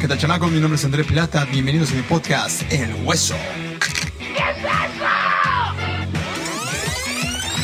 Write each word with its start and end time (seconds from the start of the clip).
¿Qué 0.00 0.06
tal 0.06 0.16
chamacos? 0.16 0.52
Mi 0.52 0.60
nombre 0.60 0.76
es 0.76 0.84
André 0.84 1.02
Plata, 1.02 1.44
bienvenidos 1.46 1.90
a 1.90 1.94
mi 1.94 2.02
podcast 2.02 2.62
El 2.70 2.94
Hueso. 3.04 3.34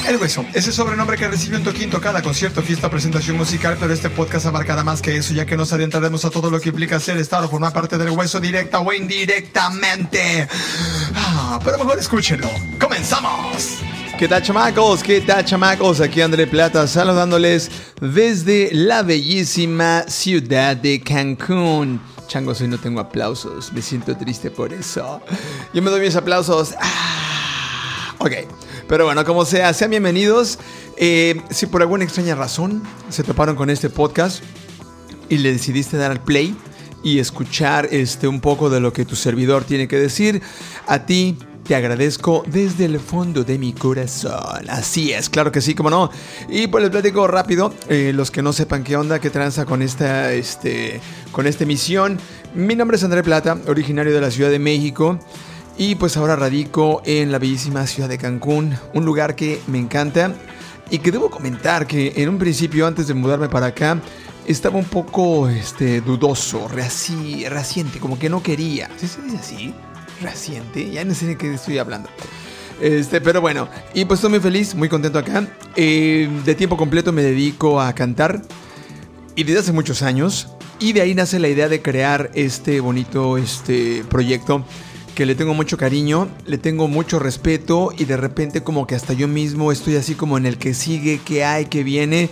El 0.09 0.17
Hueso, 0.17 0.45
ese 0.53 0.73
sobrenombre 0.73 1.17
que 1.17 1.29
recibió 1.29 1.59
en 1.59 1.65
Toquín 1.65 1.91
tocada, 1.91 2.23
concierto, 2.23 2.61
fiesta, 2.61 2.91
presentación 2.91 3.37
musical, 3.37 3.77
pero 3.79 3.93
este 3.93 4.11
podcast 4.11 4.47
abarcará 4.47 4.83
más 4.83 5.01
que 5.01 5.17
eso, 5.17 5.33
ya 5.33 5.47
que 5.47 5.57
nos 5.57 5.73
adentraremos 5.73 6.25
a 6.25 6.31
todo 6.31 6.51
lo 6.51 6.59
que 6.61 6.71
implica 6.71 6.99
ser, 6.99 7.19
estar 7.19 7.45
o 7.45 7.49
formar 7.49 7.73
parte 7.73 7.99
del 7.99 8.11
Hueso 8.11 8.41
directa 8.41 8.81
o 8.81 8.93
indirectamente. 8.93 10.49
Ah, 11.15 11.61
pero 11.65 11.79
mejor 11.79 12.01
escúchenlo. 12.01 12.51
¡Comenzamos! 12.81 13.79
¿Qué 14.19 14.27
tal 14.27 14.43
chamacos? 14.43 15.05
¿Qué 15.05 15.21
tal 15.21 15.45
chamacos? 15.45 16.01
Aquí 16.01 16.21
André 16.21 16.49
Plata 16.49 16.89
saludándoles 16.89 17.71
desde 18.01 18.71
la 18.73 19.03
bellísima 19.03 20.05
ciudad 20.09 20.77
de 20.77 21.01
Cancún. 21.01 22.01
Changos, 22.27 22.61
hoy 22.61 22.69
no 22.69 22.79
tengo 22.79 23.01
aplausos, 23.01 23.73
me 23.73 23.83
siento 23.83 24.17
triste 24.17 24.51
por 24.51 24.73
eso. 24.73 25.21
Yo 25.73 25.83
me 25.83 25.91
doy 25.91 26.01
mis 26.01 26.17
aplausos. 26.17 26.75
Ah, 26.81 28.15
ok, 28.19 28.33
pero 28.89 29.05
bueno, 29.05 29.25
como 29.25 29.45
sea, 29.45 29.73
sean 29.73 29.91
bienvenidos. 29.91 30.59
Eh, 30.97 31.41
si 31.51 31.67
por 31.67 31.83
alguna 31.83 32.05
extraña 32.05 32.35
razón 32.35 32.83
se 33.09 33.25
toparon 33.25 33.57
con 33.57 33.71
este 33.71 33.91
podcast 33.91 34.43
y 35.29 35.39
le 35.39 35.53
decidiste 35.53 35.97
dar 35.97 36.11
al 36.11 36.23
play 36.23 36.57
y 37.03 37.19
escuchar 37.19 37.89
este, 37.91 38.27
un 38.27 38.41
poco 38.41 38.71
de 38.71 38.81
lo 38.81 38.93
que 38.93 39.05
tu 39.05 39.17
servidor 39.17 39.65
tiene 39.65 39.89
que 39.89 39.99
decir, 39.99 40.41
a 40.87 41.07
ti 41.07 41.37
te 41.65 41.75
agradezco 41.75 42.45
desde 42.47 42.85
el 42.85 43.01
fondo 43.01 43.43
de 43.43 43.59
mi 43.59 43.73
corazón. 43.73 44.69
Así 44.69 45.13
es, 45.13 45.31
claro 45.31 45.51
que 45.51 45.61
sí, 45.61 45.75
como 45.75 45.91
no. 45.91 46.11
Y 46.49 46.67
pues 46.67 46.83
les 46.83 46.91
platico 46.91 47.27
rápido, 47.27 47.73
eh, 47.89 48.13
los 48.15 48.31
que 48.31 48.43
no 48.43 48.53
sepan 48.53 48.85
qué 48.85 48.97
onda, 48.97 49.19
qué 49.19 49.31
tranza 49.31 49.65
con 49.65 49.81
esta, 49.81 50.33
este, 50.33 51.01
con 51.33 51.47
esta 51.47 51.65
emisión. 51.65 52.19
Mi 52.55 52.77
nombre 52.77 52.97
es 52.97 53.05
André 53.05 53.23
Plata, 53.23 53.59
originario 53.67 54.13
de 54.13 54.21
la 54.21 54.31
Ciudad 54.31 54.51
de 54.51 54.59
México. 54.59 55.19
Y 55.77 55.97
pues 55.97 56.17
ahora 56.17 56.37
radico 56.37 57.03
en 57.05 57.33
la 57.33 57.39
bellísima 57.39 57.87
ciudad 57.87 58.09
de 58.09 58.19
Cancún, 58.19 58.77
un 58.93 59.05
lugar 59.05 59.35
que 59.35 59.61
me 59.67 59.79
encanta. 59.79 60.35
Y 60.91 60.99
que 60.99 61.11
debo 61.11 61.31
comentar 61.31 61.87
que 61.87 62.13
en 62.17 62.29
un 62.29 62.39
principio, 62.39 62.87
antes 62.87 63.09
de 63.09 63.15
mudarme 63.15 63.49
para 63.49 63.67
acá, 63.67 64.01
estaba 64.47 64.77
un 64.77 64.85
poco 64.85 65.49
este, 65.49 66.03
dudoso, 66.03 66.69
reaci, 66.69 67.49
reaciente, 67.49 67.99
como 67.99 68.19
que 68.19 68.29
no 68.29 68.43
quería. 68.43 68.91
¿Sí 68.99 69.09
se 69.09 69.23
dice 69.23 69.39
así? 69.39 69.75
Reciente, 70.21 70.91
ya 70.91 71.05
no 71.05 71.15
sé 71.15 71.27
de 71.27 71.37
qué 71.37 71.55
estoy 71.55 71.79
hablando. 71.79 72.09
Este, 72.81 73.21
pero 73.21 73.41
bueno, 73.41 73.69
y 73.95 74.05
pues 74.05 74.19
estoy 74.19 74.31
muy 74.31 74.41
feliz, 74.41 74.75
muy 74.75 74.89
contento 74.89 75.19
acá. 75.19 75.47
Eh, 75.77 76.29
de 76.45 76.55
tiempo 76.55 76.77
completo 76.77 77.13
me 77.13 77.23
dedico 77.23 77.81
a 77.81 77.93
cantar 77.95 78.43
y 79.37 79.45
desde 79.45 79.61
hace 79.61 79.73
muchos 79.73 80.03
años. 80.03 80.49
Y 80.81 80.93
de 80.93 81.03
ahí 81.03 81.15
nace 81.15 81.39
la 81.39 81.49
idea 81.49 81.69
de 81.69 81.81
crear 81.81 82.31
este 82.35 82.81
bonito 82.81 83.39
este, 83.39 84.05
proyecto 84.09 84.65
que 85.15 85.27
le 85.27 85.37
tengo 85.37 85.55
mucho 85.55 85.77
cariño, 85.77 86.29
le 86.45 86.59
tengo 86.59 86.89
mucho 86.89 87.21
respeto 87.21 87.93
y 87.97 88.05
de 88.05 88.17
repente 88.17 88.63
como 88.63 88.87
que 88.87 88.97
hasta 88.97 89.13
yo 89.13 89.29
mismo 89.29 89.71
estoy 89.71 89.95
así 89.95 90.17
como 90.17 90.37
en 90.37 90.45
el 90.45 90.59
que 90.59 90.75
sigue, 90.75 91.21
que 91.25 91.45
hay, 91.45 91.67
que 91.67 91.85
viene. 91.85 92.29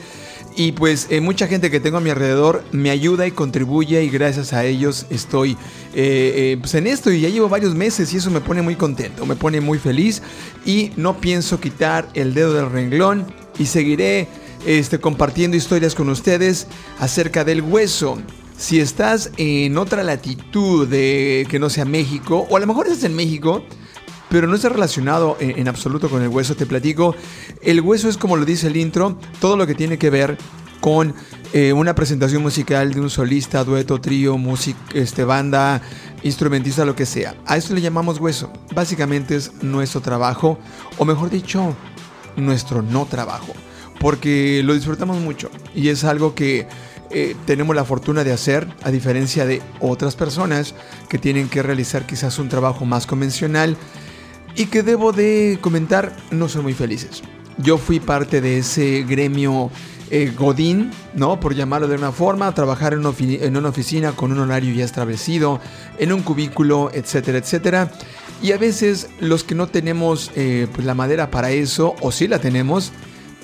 Y 0.55 0.72
pues 0.72 1.06
eh, 1.11 1.20
mucha 1.20 1.47
gente 1.47 1.70
que 1.70 1.81
tengo 1.81 1.97
a 1.97 2.00
mi 2.00 2.11
alrededor 2.11 2.62
me 2.72 2.91
ayuda 2.91 3.27
y 3.27 3.31
contribuye 3.31 4.03
y 4.05 4.11
gracias 4.11 4.53
a 4.53 4.64
ellos 4.64 5.06
estoy 5.09 5.53
eh, 5.53 5.56
eh, 5.94 6.56
pues 6.61 6.75
en 6.75 6.86
esto 6.86 7.11
y 7.11 7.22
ya 7.22 7.31
llevo 7.31 7.48
varios 7.48 7.75
meses 7.75 8.12
y 8.12 8.19
eso 8.19 8.31
me 8.31 8.41
pone 8.41 8.61
muy 8.61 8.77
contento, 8.77 9.25
me 9.25 9.34
pone 9.34 9.61
muy 9.61 9.78
feliz 9.78 10.22
y 10.67 10.92
no 10.97 11.19
pienso 11.20 11.59
quitar 11.59 12.09
el 12.12 12.34
dedo 12.34 12.53
del 12.53 12.70
renglón 12.70 13.27
y 13.59 13.64
seguiré 13.64 14.28
este, 14.67 14.98
compartiendo 14.98 15.56
historias 15.56 15.94
con 15.94 16.11
ustedes 16.11 16.66
acerca 16.98 17.44
del 17.44 17.62
hueso. 17.62 18.19
Si 18.59 18.78
estás 18.78 19.31
en 19.39 19.78
otra 19.78 20.03
latitud 20.03 20.87
de 20.87 21.47
que 21.48 21.59
no 21.59 21.70
sea 21.70 21.87
México 21.87 22.47
o 22.48 22.56
a 22.56 22.61
lo 22.61 22.66
mejor 22.66 22.87
estás 22.87 23.05
en 23.05 23.16
México, 23.16 23.64
pero 24.33 24.47
no 24.47 24.55
está 24.55 24.70
relacionado 24.70 25.36
en, 25.41 25.69
absoluto 25.69 26.08
con 26.08 26.22
el 26.22 26.28
hueso. 26.28 26.56
Te 26.56 26.64
platico, 26.64 27.14
el 27.60 27.82
hueso 27.82 28.09
es 28.09 28.16
como 28.16 28.38
lo 28.38 28.47
dice 28.47 28.69
el 28.69 28.78
intro, 28.78 29.19
todo 29.43 29.59
lo 29.59 29.66
que 29.66 29.75
tiene 29.75 29.98
que 29.98 30.09
ver 30.09 30.38
con 30.81 31.15
eh, 31.53 31.75
una 31.75 31.94
presentación 31.94 32.41
musical 32.41 32.94
de 32.94 33.00
un 33.03 33.10
solista, 33.10 33.62
dueto, 33.62 34.00
trío, 34.00 34.38
música, 34.38 34.81
este, 34.94 35.25
banda, 35.25 35.82
instrumentista, 36.22 36.87
lo 36.87 36.97
que 36.97 37.04
sea. 37.04 37.34
A 37.44 37.59
esto 37.59 37.75
le 37.75 37.82
llamamos 37.82 38.20
hueso. 38.20 38.50
Básicamente 38.75 39.37
es 39.37 39.53
nuestro 39.62 40.00
trabajo, 40.00 40.59
o 40.97 41.04
mejor 41.04 41.28
dicho, 41.28 41.76
nuestro 42.34 42.81
no 42.81 43.04
trabajo, 43.04 43.53
porque 44.00 44.62
lo 44.64 44.72
disfrutamos 44.72 45.20
mucho 45.20 45.50
y 45.75 45.88
es 45.88 46.04
algo 46.04 46.34
que 46.34 46.66
eh, 47.10 47.37
tenemos 47.44 47.76
la 47.76 47.84
fortuna 47.84 48.25
de 48.25 48.32
hacer, 48.32 48.66
a 48.82 48.91
diferencia 48.91 49.44
de 49.44 49.60
otras 49.78 50.16
personas 50.16 50.75
que 51.10 51.19
tienen 51.19 51.50
que 51.50 51.62
realizar 51.62 52.06
quizás 52.06 52.38
un 52.38 52.49
trabajo 52.49 52.87
más 52.87 53.06
convencional 53.06 53.76
y 54.56 54.66
que 54.66 54.82
debo 54.82 55.12
de 55.12 55.58
comentar 55.60 56.14
no 56.30 56.48
son 56.48 56.62
muy 56.62 56.74
felices. 56.74 57.22
Yo 57.58 57.78
fui 57.78 58.00
parte 58.00 58.40
de 58.40 58.58
ese 58.58 59.04
gremio 59.04 59.70
eh, 60.10 60.32
Godín, 60.36 60.90
¿no? 61.14 61.40
Por 61.40 61.54
llamarlo 61.54 61.88
de 61.88 61.96
una 61.96 62.12
forma, 62.12 62.52
trabajar 62.54 62.92
en 62.92 62.98
una, 63.00 63.68
oficina 63.68 64.12
con 64.12 64.32
un 64.32 64.40
horario 64.40 64.74
ya 64.74 64.84
establecido, 64.84 65.60
en 65.98 66.12
un 66.12 66.22
cubículo, 66.22 66.90
etcétera, 66.92 67.38
etcétera. 67.38 67.90
Y 68.42 68.52
a 68.52 68.58
veces 68.58 69.08
los 69.20 69.44
que 69.44 69.54
no 69.54 69.68
tenemos 69.68 70.30
eh, 70.34 70.66
pues 70.74 70.86
la 70.86 70.94
madera 70.94 71.30
para 71.30 71.50
eso, 71.50 71.94
o 72.00 72.12
si 72.12 72.28
la 72.28 72.40
tenemos, 72.40 72.92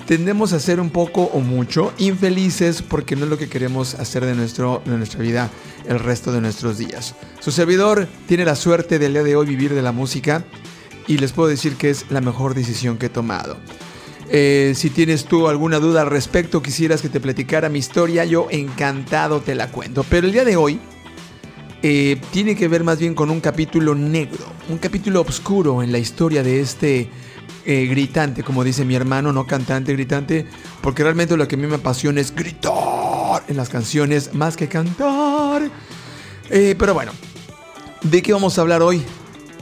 tendemos 0.05 0.53
a 0.53 0.59
ser 0.59 0.79
un 0.79 0.89
poco 0.89 1.23
o 1.23 1.39
mucho 1.39 1.93
infelices 1.97 2.81
porque 2.81 3.15
no 3.15 3.23
es 3.23 3.29
lo 3.29 3.37
que 3.37 3.49
queremos 3.49 3.95
hacer 3.95 4.25
de, 4.25 4.35
nuestro, 4.35 4.81
de 4.85 4.97
nuestra 4.97 5.21
vida 5.21 5.49
el 5.87 5.99
resto 5.99 6.31
de 6.31 6.41
nuestros 6.41 6.77
días. 6.77 7.15
Su 7.39 7.51
servidor 7.51 8.07
tiene 8.27 8.45
la 8.45 8.55
suerte 8.55 8.99
del 8.99 9.13
día 9.13 9.23
de 9.23 9.35
hoy 9.35 9.47
vivir 9.47 9.73
de 9.73 9.81
la 9.81 9.91
música 9.91 10.43
y 11.09 11.17
les 11.17 11.31
puedo 11.31 11.49
decir 11.49 11.75
que 11.75 11.89
es 11.89 12.05
la 12.11 12.21
mejor 12.21 12.53
decisión 12.53 12.97
que 12.97 13.07
he 13.07 13.09
tomado. 13.09 13.57
Eh, 14.29 14.73
si 14.75 14.91
tienes 14.91 15.25
tú 15.25 15.47
alguna 15.47 15.79
duda 15.79 16.01
al 16.01 16.09
respecto, 16.09 16.61
quisieras 16.61 17.01
que 17.01 17.09
te 17.09 17.19
platicara 17.19 17.67
mi 17.67 17.79
historia, 17.79 18.25
yo 18.25 18.47
encantado 18.51 19.41
te 19.41 19.55
la 19.55 19.71
cuento. 19.71 20.05
Pero 20.07 20.27
el 20.27 20.33
día 20.33 20.45
de 20.45 20.55
hoy 20.55 20.79
eh, 21.81 22.21
tiene 22.31 22.55
que 22.55 22.67
ver 22.67 22.83
más 22.83 22.99
bien 22.99 23.15
con 23.15 23.31
un 23.31 23.41
capítulo 23.41 23.95
negro, 23.95 24.45
un 24.69 24.77
capítulo 24.77 25.21
oscuro 25.21 25.81
en 25.81 25.91
la 25.91 25.97
historia 25.97 26.43
de 26.43 26.61
este 26.61 27.09
eh, 27.65 27.87
gritante, 27.87 28.43
como 28.43 28.63
dice 28.63 28.85
mi 28.85 28.93
hermano, 28.93 29.33
no 29.33 29.47
cantante, 29.47 29.93
gritante, 29.93 30.45
porque 30.79 31.01
realmente 31.01 31.35
lo 31.35 31.47
que 31.47 31.55
a 31.55 31.57
mí 31.57 31.65
me 31.65 31.77
apasiona 31.77 32.21
es 32.21 32.35
gritar 32.35 33.43
en 33.47 33.57
las 33.57 33.69
canciones 33.69 34.35
más 34.35 34.55
que 34.55 34.67
cantar. 34.67 35.71
pero 36.47 36.93
bueno, 36.93 37.13
¿de 38.03 38.21
qué 38.21 38.31
vamos 38.31 38.59
a 38.59 38.61
hablar 38.61 38.83
hoy? 38.83 39.03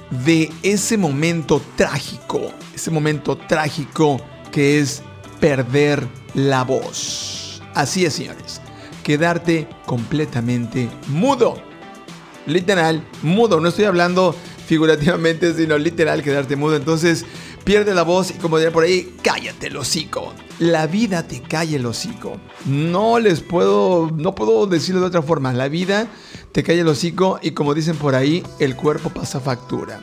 De 0.10 0.52
ese 0.64 0.98
momento 0.98 1.62
trágico, 1.76 2.52
ese 2.74 2.92
momento 2.92 3.38
trágico 3.38 4.20
que 4.52 4.80
es 4.80 5.04
perder 5.40 6.08
la 6.34 6.64
voz. 6.64 7.62
Así 7.74 8.06
es, 8.06 8.14
señores, 8.14 8.62
quedarte 9.04 9.68
completamente 9.86 10.90
mudo. 11.08 11.62
Literal, 12.46 13.06
mudo, 13.22 13.60
no 13.60 13.70
estoy 13.70 13.86
hablando 13.86 14.36
figurativamente, 14.66 15.54
sino 15.54 15.78
literal 15.78 16.24
quedarte 16.24 16.56
mudo. 16.56 16.76
Entonces, 16.76 17.26
pierde 17.64 17.94
la 17.94 18.04
voz 18.04 18.32
y 18.32 18.34
como 18.36 18.58
diría 18.58 18.72
por 18.72 18.84
ahí, 18.84 19.14
cállate 19.22 19.68
el 19.68 19.78
hocico. 19.78 20.34
La 20.60 20.88
vida 20.88 21.28
te 21.28 21.42
calla 21.42 21.76
el 21.76 21.86
hocico. 21.86 22.38
No 22.66 23.20
les 23.20 23.42
puedo, 23.42 24.10
no 24.16 24.34
puedo 24.34 24.66
decirlo 24.68 25.02
de 25.02 25.08
otra 25.08 25.22
forma. 25.22 25.54
La 25.54 25.68
vida 25.68 26.08
te 26.58 26.64
calla 26.64 26.82
el 26.82 26.88
hocico 26.88 27.38
y 27.44 27.52
como 27.52 27.76
dicen 27.76 27.98
por 27.98 28.16
ahí, 28.16 28.42
el 28.58 28.76
cuerpo 28.76 29.12
pasa 29.12 29.40
factura. 29.40 30.00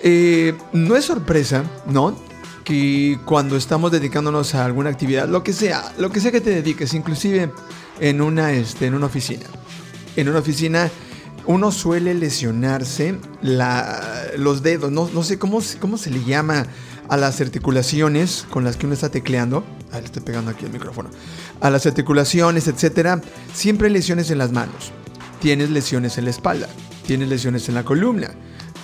Eh, 0.00 0.56
no 0.72 0.94
es 0.94 1.06
sorpresa, 1.06 1.64
¿no? 1.86 2.16
Que 2.62 3.18
cuando 3.24 3.56
estamos 3.56 3.90
dedicándonos 3.90 4.54
a 4.54 4.64
alguna 4.64 4.90
actividad, 4.90 5.28
lo 5.28 5.42
que 5.42 5.52
sea, 5.52 5.92
lo 5.98 6.12
que 6.12 6.20
sea 6.20 6.30
que 6.30 6.40
te 6.40 6.50
dediques, 6.50 6.94
inclusive 6.94 7.50
en 7.98 8.20
una, 8.20 8.52
este, 8.52 8.86
en 8.86 8.94
una 8.94 9.06
oficina. 9.06 9.42
En 10.14 10.28
una 10.28 10.38
oficina 10.38 10.88
uno 11.46 11.72
suele 11.72 12.14
lesionarse 12.14 13.18
los 14.36 14.62
dedos, 14.62 14.92
no, 14.92 15.10
no 15.12 15.24
sé 15.24 15.36
cómo, 15.40 15.60
cómo 15.80 15.98
se 15.98 16.10
le 16.10 16.22
llama 16.22 16.64
a 17.08 17.16
las 17.16 17.40
articulaciones 17.40 18.46
con 18.50 18.62
las 18.62 18.76
que 18.76 18.86
uno 18.86 18.94
está 18.94 19.08
tecleando. 19.08 19.64
Ah, 19.90 19.98
le 19.98 20.04
estoy 20.04 20.22
pegando 20.22 20.52
aquí 20.52 20.64
el 20.64 20.70
micrófono. 20.72 21.10
A 21.60 21.70
las 21.70 21.86
articulaciones, 21.86 22.68
etcétera. 22.68 23.20
Siempre 23.52 23.90
lesiones 23.90 24.30
en 24.30 24.38
las 24.38 24.52
manos 24.52 24.92
tienes 25.42 25.70
lesiones 25.70 26.16
en 26.18 26.24
la 26.24 26.30
espalda, 26.30 26.68
tienes 27.04 27.28
lesiones 27.28 27.68
en 27.68 27.74
la 27.74 27.82
columna, 27.82 28.30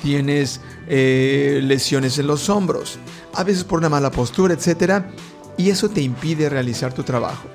tienes 0.02 0.60
eh, 0.88 1.60
lesiones 1.62 2.18
en 2.18 2.26
los 2.26 2.50
hombros, 2.50 2.98
a 3.34 3.44
veces 3.44 3.62
por 3.62 3.78
una 3.78 3.88
mala 3.88 4.10
postura, 4.10 4.54
etc. 4.54 5.04
Y 5.56 5.70
eso 5.70 5.88
te 5.88 6.02
impide 6.02 6.48
realizar 6.48 6.92
tu 6.92 7.04
trabajo. 7.04 7.48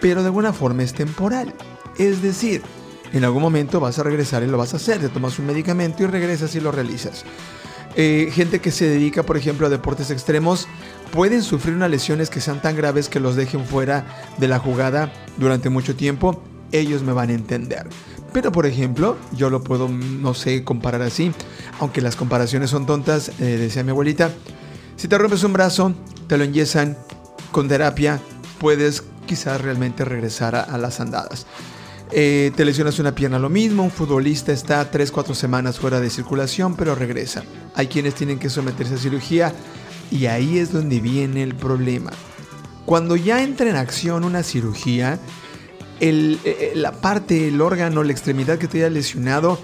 Pero 0.00 0.22
de 0.22 0.26
alguna 0.26 0.52
forma 0.52 0.82
es 0.82 0.92
temporal. 0.92 1.54
Es 1.98 2.20
decir, 2.20 2.62
en 3.12 3.24
algún 3.24 3.42
momento 3.42 3.78
vas 3.78 3.98
a 4.00 4.02
regresar 4.02 4.42
y 4.42 4.48
lo 4.48 4.58
vas 4.58 4.74
a 4.74 4.78
hacer. 4.78 4.98
Te 4.98 5.08
tomas 5.08 5.38
un 5.38 5.46
medicamento 5.46 6.02
y 6.02 6.06
regresas 6.06 6.54
y 6.56 6.60
lo 6.60 6.72
realizas. 6.72 7.24
Eh, 7.94 8.30
gente 8.32 8.60
que 8.60 8.72
se 8.72 8.88
dedica, 8.88 9.22
por 9.22 9.36
ejemplo, 9.36 9.68
a 9.68 9.70
deportes 9.70 10.10
extremos, 10.10 10.66
pueden 11.12 11.42
sufrir 11.42 11.76
unas 11.76 11.90
lesiones 11.90 12.28
que 12.28 12.40
sean 12.40 12.60
tan 12.60 12.76
graves 12.76 13.08
que 13.08 13.20
los 13.20 13.36
dejen 13.36 13.64
fuera 13.64 14.04
de 14.36 14.48
la 14.48 14.58
jugada 14.58 15.12
durante 15.38 15.70
mucho 15.70 15.94
tiempo. 15.94 16.42
Ellos 16.72 17.02
me 17.02 17.12
van 17.12 17.30
a 17.30 17.34
entender. 17.34 17.88
Pero 18.32 18.52
por 18.52 18.66
ejemplo, 18.66 19.16
yo 19.32 19.50
lo 19.50 19.62
puedo, 19.62 19.88
no 19.88 20.34
sé, 20.34 20.62
comparar 20.64 21.02
así, 21.02 21.32
aunque 21.80 22.00
las 22.00 22.16
comparaciones 22.16 22.70
son 22.70 22.86
tontas, 22.86 23.30
eh, 23.40 23.56
decía 23.56 23.82
mi 23.82 23.90
abuelita, 23.90 24.30
si 24.96 25.08
te 25.08 25.16
rompes 25.18 25.44
un 25.44 25.52
brazo, 25.52 25.94
te 26.26 26.36
lo 26.36 26.44
enyesan, 26.44 26.96
con 27.52 27.68
terapia 27.68 28.20
puedes 28.58 29.02
quizás 29.26 29.60
realmente 29.60 30.04
regresar 30.04 30.54
a, 30.54 30.78
las 30.78 31.00
andadas. 31.00 31.46
Eh, 32.12 32.52
te 32.56 32.64
lesionas 32.64 32.98
una 32.98 33.14
pierna, 33.14 33.38
lo 33.38 33.48
mismo. 33.48 33.82
Un 33.82 33.90
futbolista 33.90 34.52
está 34.52 34.90
3-4 34.90 35.34
semanas 35.34 35.78
fuera 35.78 36.00
de 36.00 36.10
circulación, 36.10 36.76
pero 36.76 36.94
regresa. 36.94 37.42
Hay 37.74 37.88
quienes 37.88 38.14
tienen 38.14 38.38
que 38.38 38.48
someterse 38.48 38.94
a 38.94 38.98
cirugía 38.98 39.52
y 40.10 40.26
ahí 40.26 40.58
es 40.58 40.72
donde 40.72 41.00
viene 41.00 41.42
el 41.42 41.54
problema. 41.54 42.12
Cuando 42.84 43.16
ya 43.16 43.42
entra 43.42 43.68
en 43.68 43.76
acción 43.76 44.24
una 44.24 44.42
cirugía, 44.42 45.18
eh, 46.00 46.38
eh, 46.44 46.72
la 46.74 46.92
parte, 46.92 47.48
el 47.48 47.60
órgano, 47.60 48.02
la 48.02 48.12
extremidad 48.12 48.58
que 48.58 48.68
te 48.68 48.78
haya 48.78 48.90
lesionado 48.90 49.58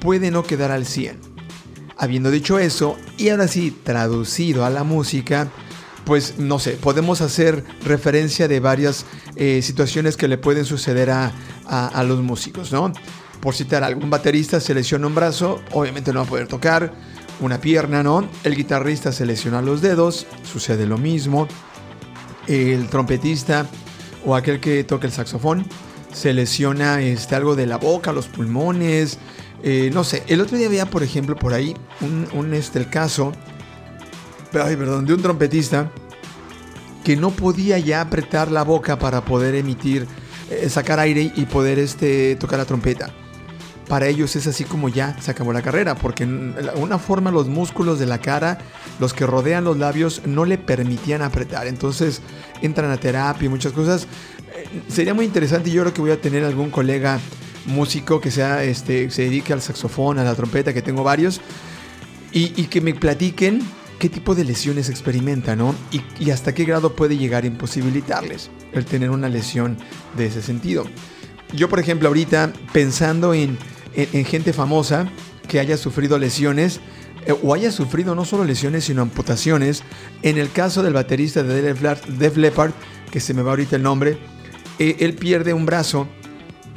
puede 0.00 0.30
no 0.30 0.42
quedar 0.42 0.70
al 0.70 0.86
100. 0.86 1.18
Habiendo 1.96 2.30
dicho 2.30 2.58
eso, 2.58 2.96
y 3.16 3.30
ahora 3.30 3.48
sí 3.48 3.70
traducido 3.70 4.64
a 4.64 4.70
la 4.70 4.84
música, 4.84 5.48
pues 6.04 6.38
no 6.38 6.58
sé, 6.58 6.72
podemos 6.72 7.20
hacer 7.20 7.64
referencia 7.84 8.48
de 8.48 8.60
varias 8.60 9.06
eh, 9.36 9.62
situaciones 9.62 10.16
que 10.16 10.28
le 10.28 10.38
pueden 10.38 10.64
suceder 10.64 11.10
a, 11.10 11.32
a, 11.66 12.02
los 12.04 12.20
músicos, 12.20 12.70
¿no? 12.70 12.92
Por 13.40 13.54
citar, 13.54 13.82
algún 13.82 14.10
baterista 14.10 14.60
se 14.60 14.74
lesiona 14.74 15.06
un 15.06 15.14
brazo, 15.14 15.60
obviamente 15.72 16.12
no 16.12 16.20
va 16.20 16.26
a 16.26 16.28
poder 16.28 16.46
tocar, 16.46 16.92
una 17.40 17.60
pierna, 17.60 18.02
¿no? 18.02 18.28
El 18.44 18.54
guitarrista 18.54 19.12
se 19.12 19.26
lesiona 19.26 19.62
los 19.62 19.82
dedos, 19.82 20.26
sucede 20.44 20.86
lo 20.86 20.98
mismo. 20.98 21.48
El 22.46 22.88
trompetista 22.88 23.66
o 24.26 24.34
aquel 24.34 24.60
que 24.60 24.84
toca 24.84 25.06
el 25.06 25.12
saxofón 25.12 25.64
se 26.12 26.34
lesiona 26.34 27.00
este, 27.00 27.34
algo 27.34 27.56
de 27.56 27.66
la 27.66 27.76
boca, 27.76 28.12
los 28.12 28.26
pulmones, 28.26 29.18
eh, 29.62 29.90
no 29.92 30.04
sé. 30.04 30.22
El 30.26 30.40
otro 30.40 30.56
día 30.58 30.66
había, 30.66 30.86
por 30.86 31.02
ejemplo, 31.02 31.36
por 31.36 31.54
ahí 31.54 31.74
un, 32.00 32.52
este, 32.52 32.78
el 32.78 32.90
caso, 32.90 33.32
perdón, 34.50 35.06
de 35.06 35.14
un 35.14 35.22
trompetista 35.22 35.90
que 37.04 37.16
no 37.16 37.30
podía 37.30 37.78
ya 37.78 38.00
apretar 38.00 38.50
la 38.50 38.62
boca 38.62 38.98
para 38.98 39.24
poder 39.24 39.54
emitir, 39.54 40.06
eh, 40.50 40.68
sacar 40.68 40.98
aire 40.98 41.32
y 41.36 41.46
poder 41.46 41.78
este, 41.78 42.36
tocar 42.36 42.58
la 42.58 42.64
trompeta 42.64 43.12
para 43.88 44.06
ellos 44.06 44.34
es 44.36 44.46
así 44.46 44.64
como 44.64 44.88
ya 44.88 45.16
se 45.20 45.30
acabó 45.30 45.52
la 45.52 45.62
carrera, 45.62 45.94
porque 45.94 46.24
en 46.24 46.54
una 46.76 46.98
forma 46.98 47.30
los 47.30 47.48
músculos 47.48 47.98
de 47.98 48.06
la 48.06 48.18
cara, 48.18 48.58
los 48.98 49.14
que 49.14 49.26
rodean 49.26 49.64
los 49.64 49.78
labios, 49.78 50.22
no 50.26 50.44
le 50.44 50.58
permitían 50.58 51.22
apretar. 51.22 51.66
Entonces 51.66 52.20
entran 52.62 52.90
a 52.90 52.96
terapia 52.96 53.46
y 53.46 53.48
muchas 53.48 53.72
cosas. 53.72 54.06
Eh, 54.54 54.82
sería 54.88 55.14
muy 55.14 55.24
interesante 55.24 55.70
y 55.70 55.72
yo 55.72 55.82
creo 55.82 55.94
que 55.94 56.00
voy 56.00 56.10
a 56.10 56.20
tener 56.20 56.44
algún 56.44 56.70
colega 56.70 57.20
músico 57.66 58.20
que 58.20 58.30
sea, 58.30 58.62
este, 58.64 59.10
se 59.10 59.22
dedique 59.22 59.52
al 59.52 59.62
saxofón, 59.62 60.18
a 60.18 60.24
la 60.24 60.34
trompeta, 60.34 60.72
que 60.72 60.82
tengo 60.82 61.02
varios, 61.02 61.40
y, 62.32 62.50
que 62.64 62.82
me 62.82 62.94
platiquen 62.94 63.60
qué 63.98 64.10
tipo 64.10 64.34
de 64.34 64.44
lesiones 64.44 64.90
experimenta, 64.90 65.56
¿no? 65.56 65.74
Y, 65.90 66.02
y 66.22 66.30
hasta 66.30 66.54
qué 66.54 66.64
grado 66.64 66.94
puede 66.94 67.16
llegar 67.16 67.44
a 67.44 67.46
imposibilitarles 67.46 68.50
el 68.74 68.84
tener 68.84 69.10
una 69.10 69.30
lesión 69.30 69.78
de 70.18 70.26
ese 70.26 70.42
sentido. 70.42 70.84
Yo, 71.54 71.70
por 71.70 71.80
ejemplo, 71.80 72.08
ahorita 72.08 72.52
pensando 72.74 73.32
en 73.32 73.56
en, 73.96 74.24
gente 74.24 74.52
famosa 74.52 75.08
que 75.48 75.58
haya 75.58 75.76
sufrido 75.76 76.18
lesiones 76.18 76.80
eh, 77.26 77.34
o 77.42 77.54
haya 77.54 77.72
sufrido 77.72 78.14
no 78.14 78.24
solo 78.24 78.44
lesiones 78.44 78.84
sino 78.84 79.02
amputaciones. 79.02 79.82
En 80.22 80.38
el 80.38 80.50
caso 80.50 80.82
del 80.82 80.92
baterista 80.92 81.42
de 81.42 81.74
Def 81.74 82.36
Leppard, 82.36 82.72
que 83.10 83.20
se 83.20 83.34
me 83.34 83.42
va 83.42 83.50
ahorita 83.50 83.76
el 83.76 83.82
nombre, 83.82 84.18
eh, 84.78 84.96
él 85.00 85.14
pierde 85.14 85.54
un 85.54 85.66
brazo 85.66 86.06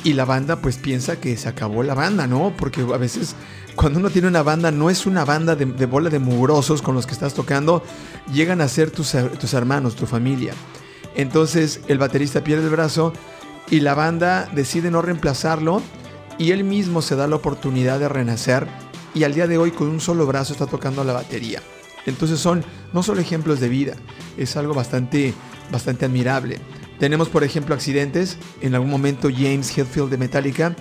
y 0.04 0.14
la 0.14 0.26
banda 0.26 0.62
pues 0.62 0.78
piensa 0.78 1.20
que 1.20 1.36
se 1.36 1.50
acabó 1.50 1.84
la 1.84 1.94
banda, 1.94 2.26
¿no? 2.26 2.54
Porque 2.58 2.82
a 2.82 2.98
veces 2.98 3.36
cuando 3.76 4.00
uno 4.00 4.10
tiene 4.10 4.28
una 4.28 4.44
banda 4.44 4.72
no 4.72 4.90
es 4.90 5.06
una 5.06 5.26
banda 5.26 5.56
de, 5.56 5.86
bola 5.86 6.10
de 6.10 6.20
mugrosos 6.20 6.82
con 6.82 6.96
los 6.96 7.06
que 7.06 7.14
estás 7.14 7.34
tocando, 7.34 7.84
llegan 8.32 8.62
a 8.62 8.68
ser 8.68 8.92
tus, 8.92 9.16
tus 9.40 9.54
hermanos, 9.54 9.96
tu 9.96 10.06
familia. 10.06 10.54
Entonces 11.16 11.82
el 11.88 11.98
baterista 11.98 12.44
pierde 12.44 12.66
el 12.66 12.70
brazo 12.70 13.14
y 13.70 13.82
la 13.82 13.94
banda 13.94 14.50
decide 14.54 14.90
no 14.90 15.02
reemplazarlo 15.02 15.82
y 16.40 16.52
él 16.52 16.64
mismo 16.64 17.04
se 17.04 17.16
da 17.16 17.28
la 17.28 17.36
oportunidad 17.36 18.00
de 18.00 18.10
renacer 18.10 18.66
y 19.14 19.24
al 19.26 19.36
día 19.36 19.46
de 19.46 19.60
hoy 19.60 19.72
con 19.72 19.90
un 19.90 20.00
solo 20.00 20.26
brazo 20.26 20.54
está 20.54 20.66
tocando 20.66 21.04
la 21.04 21.14
batería. 21.14 21.62
Entonces 22.06 22.40
son 22.40 22.64
no 22.94 23.04
solo 23.04 23.22
ejemplos 23.22 23.60
de 23.60 23.70
vida, 23.70 23.96
es 24.38 24.56
algo 24.58 24.74
bastante, 24.74 25.34
bastante 25.72 26.06
admirable. 26.06 26.60
Tenemos 26.98 27.30
por 27.30 27.44
ejemplo 27.44 27.76
accidentes, 27.76 28.38
en 28.62 28.74
algún 28.74 28.90
momento 28.90 29.30
James 29.30 29.78
Hetfield 29.78 30.10
de 30.10 30.18
Metallica 30.18 30.76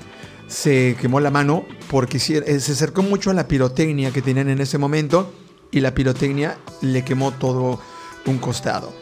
se 0.46 0.96
quemó 1.00 1.20
la 1.20 1.30
mano 1.30 1.66
porque 1.90 2.16
eh, 2.16 2.60
se 2.60 2.72
acercó 2.72 3.02
mucho 3.02 3.30
a 3.30 3.34
la 3.34 3.48
pirotecnia 3.48 4.12
que 4.12 4.22
tenían 4.22 4.48
en 4.48 4.60
ese 4.60 4.78
momento 4.78 5.32
y 5.70 5.80
la 5.80 5.92
pirotecnia 5.92 6.56
le 6.80 7.04
quemó 7.04 7.32
todo 7.32 7.80
un 8.26 8.38
costado. 8.38 8.92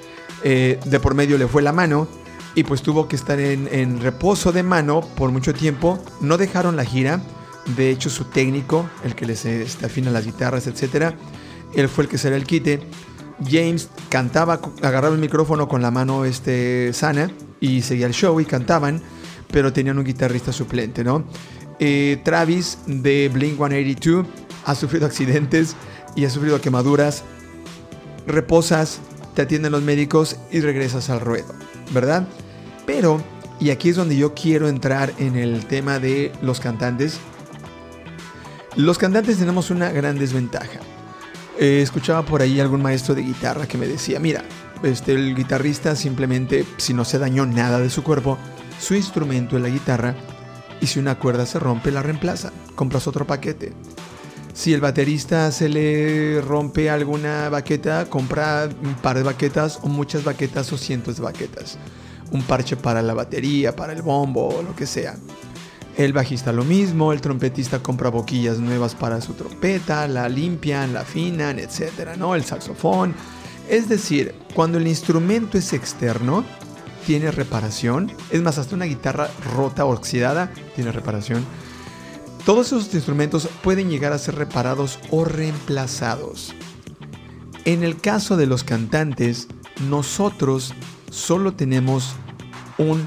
Eh, 0.43 0.81
de 0.85 1.01
por 1.01 1.15
medio 1.15 1.39
le 1.39 1.47
fue 1.47 1.63
la 1.63 1.73
mano 1.73 2.09
y 2.57 2.65
pues 2.65 2.83
tuvo 2.83 3.07
que 3.07 3.17
estar 3.17 3.39
en, 3.39 4.01
reposo 4.01 4.51
de 4.51 4.63
mano 4.63 5.03
por 5.03 5.31
mucho 5.31 5.53
tiempo. 5.53 6.03
No 6.23 6.39
dejaron 6.39 6.75
la 6.75 6.87
gira. 6.87 7.21
De 7.77 7.91
hecho, 7.91 8.09
su 8.09 8.25
técnico, 8.25 8.89
el 9.05 9.15
que 9.15 9.27
les 9.27 9.45
este, 9.45 9.85
afina 9.85 10.11
las 10.11 10.25
guitarras, 10.25 10.67
etc., 10.67 11.15
él 11.75 11.89
fue 11.91 12.05
el 12.05 12.11
que 12.11 12.17
se 12.17 12.35
el 12.35 12.47
quite. 12.47 12.81
James 13.47 13.91
cantaba, 14.09 14.61
agarraba 14.83 15.15
el 15.15 15.21
micrófono 15.21 15.69
con 15.69 15.83
la 15.83 15.91
mano 15.91 16.25
este, 16.25 16.95
sana 16.95 17.31
y 17.61 17.83
seguía 17.83 18.07
el 18.07 18.15
show 18.15 18.41
y 18.41 18.47
cantaban, 18.47 19.03
pero 19.53 19.75
tenían 19.75 19.99
un 19.99 20.05
guitarrista 20.05 20.51
suplente, 20.51 21.05
¿no? 21.05 21.25
Eh, 21.79 22.23
Travis 22.25 22.79
de 22.87 23.29
Blink 23.31 23.57
182 23.59 24.27
ha 24.65 24.75
sufrido 24.75 25.05
accidentes 25.07 25.77
y 26.15 26.25
ha 26.25 26.31
sufrido 26.31 26.59
quemaduras. 26.63 27.23
Reposas, 28.27 29.01
te 29.35 29.43
atienden 29.43 29.73
los 29.73 29.83
médicos 29.83 30.39
y 30.51 30.61
regresas 30.61 31.11
al 31.11 31.21
ruedo, 31.21 31.55
¿verdad? 31.93 32.27
Pero, 32.87 33.21
y 33.59 33.71
aquí 33.71 33.91
es 33.91 33.97
donde 33.97 34.17
yo 34.17 34.33
quiero 34.33 34.69
entrar 34.69 35.13
en 35.19 35.37
el 35.37 35.67
tema 35.67 35.99
de 35.99 36.33
los 36.41 36.61
cantantes. 36.61 37.19
Los 38.77 38.97
cantantes 38.97 39.39
tenemos 39.39 39.71
una 39.71 39.91
gran 39.91 40.19
desventaja. 40.19 40.81
Eh, 41.59 41.81
escuchaba 41.83 42.25
por 42.25 42.43
ahí 42.43 42.61
algún 42.61 42.83
maestro 42.83 43.15
de 43.15 43.23
guitarra 43.23 43.67
que 43.67 43.79
me 43.79 43.89
decía, 43.89 44.21
mira, 44.21 44.45
este, 44.83 45.13
el 45.13 45.35
guitarrista 45.35 45.97
simplemente, 45.97 46.65
si 46.77 46.95
no 46.95 47.05
se 47.05 47.19
dañó 47.19 47.47
nada 47.47 47.81
de 47.81 47.91
su 47.91 48.03
cuerpo, 48.03 48.39
su 48.79 48.95
instrumento 48.95 49.57
es 49.57 49.63
la 49.63 49.71
guitarra, 49.71 50.15
y 50.81 50.87
si 50.87 50.99
una 50.99 51.19
cuerda 51.19 51.47
se 51.47 51.59
rompe, 51.59 51.91
la 51.91 52.03
reemplaza, 52.03 52.53
compras 52.75 53.07
otro 53.07 53.27
paquete. 53.27 53.73
Si 54.53 54.75
el 54.75 54.83
baterista 54.83 55.51
se 55.51 55.71
le 55.71 56.43
rompe 56.43 56.91
alguna 56.91 57.49
baqueta, 57.49 58.05
compra 58.07 58.69
un 58.83 58.95
par 58.95 59.17
de 59.17 59.23
baquetas 59.23 59.81
o 59.83 59.89
muchas 59.89 60.25
baquetas 60.25 60.73
o 60.73 60.79
cientos 60.79 61.17
de 61.17 61.23
baquetas 61.23 61.79
un 62.31 62.43
parche 62.43 62.77
para 62.77 63.03
la 63.03 63.15
batería, 63.15 63.75
para 63.75 63.93
el 63.93 64.03
bombo 64.03 64.49
o 64.49 64.63
lo 64.63 64.75
que 64.75 64.87
sea. 64.87 65.17
El 65.97 66.13
bajista 66.13 66.53
lo 66.53 66.65
mismo, 66.65 67.13
el 67.13 67.23
trompetista 67.23 67.83
compra 67.83 68.11
boquillas 68.11 68.59
nuevas 68.59 68.95
para 68.95 69.21
su 69.23 69.33
trompeta, 69.33 70.07
la 70.07 70.29
limpian, 70.29 70.93
la 70.93 71.01
afinan, 71.01 71.59
etcétera, 71.59 72.17
¿no? 72.17 72.35
El 72.35 72.45
saxofón. 72.45 73.15
Es 73.69 73.89
decir, 73.89 74.35
cuando 74.55 74.77
el 74.77 74.87
instrumento 74.87 75.57
es 75.57 75.73
externo, 75.73 76.45
tiene 77.07 77.31
reparación. 77.31 78.13
Es 78.31 78.43
más, 78.43 78.59
hasta 78.59 78.75
una 78.75 78.85
guitarra 78.85 79.31
rota 79.55 79.87
o 79.87 79.93
oxidada 79.93 80.53
tiene 80.75 80.93
reparación. 80.93 81.45
Todos 82.45 82.69
esos 82.69 82.93
instrumentos 82.95 83.49
pueden 83.63 83.89
llegar 83.89 84.13
a 84.13 84.19
ser 84.19 84.35
reparados 84.35 84.99
o 85.11 85.25
reemplazados. 85.25 86.55
En 87.65 87.83
el 87.83 87.97
caso 88.01 88.37
de 88.37 88.47
los 88.47 88.65
cantantes, 88.65 89.49
nosotros 89.89 90.75
solo 91.11 91.55
tenemos 91.55 92.15
un 92.79 93.07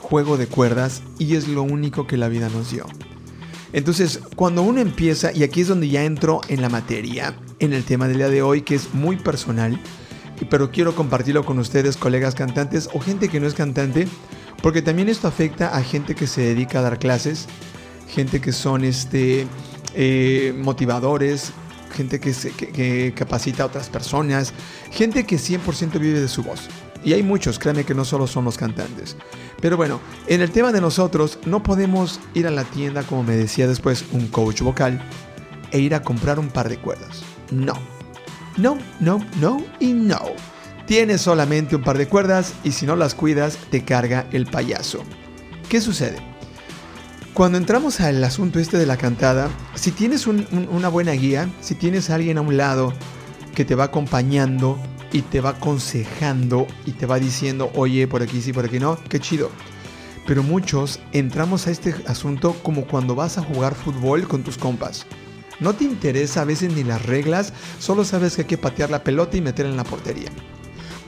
juego 0.00 0.36
de 0.36 0.46
cuerdas 0.46 1.02
y 1.18 1.34
es 1.34 1.48
lo 1.48 1.62
único 1.62 2.06
que 2.06 2.16
la 2.16 2.28
vida 2.28 2.48
nos 2.48 2.70
dio. 2.70 2.86
Entonces, 3.72 4.20
cuando 4.36 4.62
uno 4.62 4.80
empieza, 4.80 5.32
y 5.32 5.42
aquí 5.42 5.60
es 5.60 5.68
donde 5.68 5.88
ya 5.88 6.04
entro 6.04 6.40
en 6.48 6.62
la 6.62 6.68
materia, 6.68 7.36
en 7.58 7.72
el 7.72 7.84
tema 7.84 8.08
del 8.08 8.18
día 8.18 8.28
de 8.28 8.42
hoy, 8.42 8.62
que 8.62 8.74
es 8.74 8.94
muy 8.94 9.16
personal, 9.16 9.80
pero 10.48 10.70
quiero 10.70 10.94
compartirlo 10.94 11.44
con 11.44 11.58
ustedes, 11.58 11.96
colegas 11.96 12.34
cantantes 12.34 12.88
o 12.92 13.00
gente 13.00 13.28
que 13.28 13.40
no 13.40 13.46
es 13.46 13.54
cantante, 13.54 14.06
porque 14.62 14.82
también 14.82 15.08
esto 15.08 15.28
afecta 15.28 15.76
a 15.76 15.82
gente 15.82 16.14
que 16.14 16.26
se 16.26 16.42
dedica 16.42 16.78
a 16.78 16.82
dar 16.82 16.98
clases, 16.98 17.46
gente 18.08 18.40
que 18.40 18.52
son 18.52 18.84
este, 18.84 19.46
eh, 19.94 20.54
motivadores, 20.56 21.52
gente 21.92 22.20
que, 22.20 22.32
que 22.32 23.12
capacita 23.16 23.64
a 23.64 23.66
otras 23.66 23.88
personas, 23.88 24.52
gente 24.90 25.24
que 25.24 25.36
100% 25.36 25.98
vive 25.98 26.20
de 26.20 26.28
su 26.28 26.42
voz. 26.42 26.68
Y 27.04 27.12
hay 27.12 27.22
muchos, 27.22 27.58
créanme 27.58 27.84
que 27.84 27.94
no 27.94 28.04
solo 28.04 28.26
son 28.26 28.44
los 28.44 28.58
cantantes. 28.58 29.16
Pero 29.60 29.76
bueno, 29.76 30.00
en 30.26 30.40
el 30.40 30.50
tema 30.50 30.72
de 30.72 30.80
nosotros, 30.80 31.38
no 31.46 31.62
podemos 31.62 32.20
ir 32.34 32.46
a 32.46 32.50
la 32.50 32.64
tienda, 32.64 33.02
como 33.02 33.22
me 33.22 33.36
decía 33.36 33.66
después 33.66 34.04
un 34.12 34.28
coach 34.28 34.62
vocal, 34.62 35.00
e 35.70 35.78
ir 35.78 35.94
a 35.94 36.02
comprar 36.02 36.38
un 36.38 36.48
par 36.48 36.68
de 36.68 36.78
cuerdas. 36.78 37.22
No. 37.50 37.74
No, 38.56 38.78
no, 39.00 39.24
no 39.40 39.62
y 39.80 39.92
no. 39.92 40.20
Tienes 40.86 41.20
solamente 41.20 41.76
un 41.76 41.82
par 41.82 41.98
de 41.98 42.08
cuerdas 42.08 42.54
y 42.64 42.72
si 42.72 42.86
no 42.86 42.96
las 42.96 43.14
cuidas, 43.14 43.58
te 43.70 43.84
carga 43.84 44.26
el 44.32 44.46
payaso. 44.46 45.02
¿Qué 45.68 45.80
sucede? 45.80 46.18
Cuando 47.34 47.58
entramos 47.58 48.00
al 48.00 48.22
asunto 48.24 48.60
este 48.60 48.78
de 48.78 48.86
la 48.86 48.96
cantada, 48.96 49.50
si 49.74 49.90
tienes 49.90 50.26
una 50.26 50.88
buena 50.88 51.12
guía, 51.12 51.50
si 51.60 51.74
tienes 51.74 52.08
a 52.08 52.14
alguien 52.14 52.38
a 52.38 52.40
un 52.40 52.56
lado 52.56 52.94
que 53.54 53.64
te 53.64 53.74
va 53.74 53.84
acompañando 53.84 54.78
y 55.12 55.22
te 55.22 55.40
va 55.40 55.50
aconsejando 55.50 56.66
y 56.84 56.92
te 56.92 57.06
va 57.06 57.18
diciendo, 57.18 57.70
oye, 57.74 58.06
por 58.06 58.22
aquí 58.22 58.40
sí, 58.40 58.52
por 58.52 58.64
aquí 58.64 58.78
no, 58.78 58.98
qué 59.08 59.20
chido. 59.20 59.50
Pero 60.26 60.42
muchos 60.42 61.00
entramos 61.12 61.66
a 61.66 61.70
este 61.70 61.94
asunto 62.06 62.54
como 62.62 62.86
cuando 62.86 63.14
vas 63.14 63.38
a 63.38 63.42
jugar 63.42 63.74
fútbol 63.74 64.26
con 64.26 64.42
tus 64.42 64.58
compas. 64.58 65.06
No 65.60 65.74
te 65.74 65.84
interesa 65.84 66.42
a 66.42 66.44
veces 66.44 66.72
ni 66.74 66.84
las 66.84 67.06
reglas, 67.06 67.52
solo 67.78 68.04
sabes 68.04 68.34
que 68.34 68.42
hay 68.42 68.48
que 68.48 68.58
patear 68.58 68.90
la 68.90 69.04
pelota 69.04 69.36
y 69.36 69.40
meterla 69.40 69.70
en 69.70 69.76
la 69.76 69.84
portería. 69.84 70.30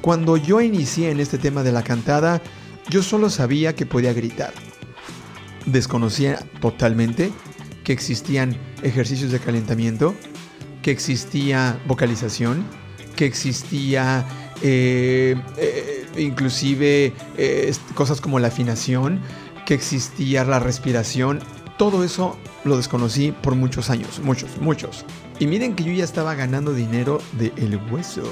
Cuando 0.00 0.36
yo 0.36 0.60
inicié 0.60 1.10
en 1.10 1.20
este 1.20 1.38
tema 1.38 1.62
de 1.62 1.72
la 1.72 1.82
cantada, 1.82 2.40
yo 2.88 3.02
solo 3.02 3.28
sabía 3.28 3.74
que 3.74 3.84
podía 3.84 4.12
gritar. 4.12 4.54
Desconocía 5.66 6.38
totalmente 6.60 7.30
que 7.84 7.92
existían 7.92 8.56
ejercicios 8.82 9.32
de 9.32 9.40
calentamiento, 9.40 10.14
que 10.82 10.92
existía 10.92 11.78
vocalización, 11.86 12.64
que 13.18 13.26
existía 13.26 14.24
eh, 14.62 15.34
eh, 15.56 16.06
inclusive 16.18 17.12
eh, 17.36 17.74
cosas 17.94 18.20
como 18.20 18.38
la 18.38 18.46
afinación, 18.46 19.20
que 19.66 19.74
existía 19.74 20.44
la 20.44 20.60
respiración. 20.60 21.40
Todo 21.78 22.04
eso 22.04 22.38
lo 22.62 22.76
desconocí 22.76 23.32
por 23.32 23.56
muchos 23.56 23.90
años, 23.90 24.20
muchos, 24.22 24.56
muchos. 24.60 25.04
Y 25.40 25.48
miren 25.48 25.74
que 25.74 25.82
yo 25.82 25.90
ya 25.90 26.04
estaba 26.04 26.36
ganando 26.36 26.72
dinero 26.72 27.20
de 27.32 27.52
el 27.56 27.80
hueso. 27.90 28.22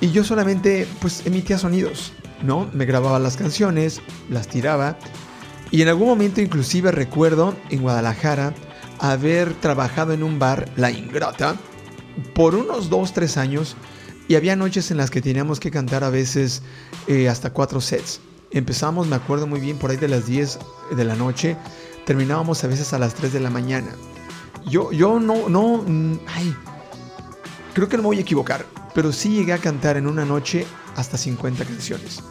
Y 0.00 0.10
yo 0.10 0.24
solamente 0.24 0.88
pues 1.02 1.26
emitía 1.26 1.58
sonidos, 1.58 2.14
¿no? 2.42 2.70
Me 2.72 2.86
grababa 2.86 3.18
las 3.18 3.36
canciones, 3.36 4.00
las 4.30 4.48
tiraba. 4.48 4.96
Y 5.70 5.82
en 5.82 5.88
algún 5.88 6.08
momento 6.08 6.40
inclusive 6.40 6.92
recuerdo 6.92 7.54
en 7.68 7.82
Guadalajara 7.82 8.54
haber 9.00 9.52
trabajado 9.52 10.14
en 10.14 10.22
un 10.22 10.38
bar, 10.38 10.66
La 10.76 10.90
Ingrata, 10.90 11.56
por 12.34 12.54
unos 12.54 12.90
2-3 12.90 13.36
años. 13.36 13.76
Y 14.28 14.34
había 14.34 14.56
noches 14.56 14.90
en 14.90 14.96
las 14.96 15.10
que 15.10 15.22
teníamos 15.22 15.60
que 15.60 15.70
cantar 15.70 16.02
a 16.02 16.10
veces 16.10 16.62
eh, 17.06 17.28
hasta 17.28 17.52
4 17.52 17.80
sets. 17.80 18.20
Empezamos, 18.50 19.06
me 19.06 19.16
acuerdo 19.16 19.46
muy 19.46 19.60
bien, 19.60 19.78
por 19.78 19.90
ahí 19.90 19.96
de 19.96 20.08
las 20.08 20.26
10 20.26 20.58
de 20.96 21.04
la 21.04 21.14
noche. 21.14 21.56
Terminábamos 22.04 22.62
a 22.64 22.66
veces 22.66 22.92
a 22.92 22.98
las 22.98 23.14
3 23.14 23.32
de 23.32 23.40
la 23.40 23.50
mañana. 23.50 23.94
Yo, 24.68 24.90
yo 24.90 25.20
no, 25.20 25.48
no, 25.48 25.84
ay, 26.26 26.54
creo 27.72 27.88
que 27.88 27.96
no 27.96 28.02
me 28.02 28.08
voy 28.08 28.18
a 28.18 28.22
equivocar 28.22 28.66
pero 28.96 29.12
sí 29.12 29.28
llegué 29.28 29.52
a 29.52 29.58
cantar 29.58 29.98
en 29.98 30.06
una 30.06 30.24
noche 30.24 30.66
hasta 30.96 31.18
50 31.18 31.66
canciones. 31.66 32.22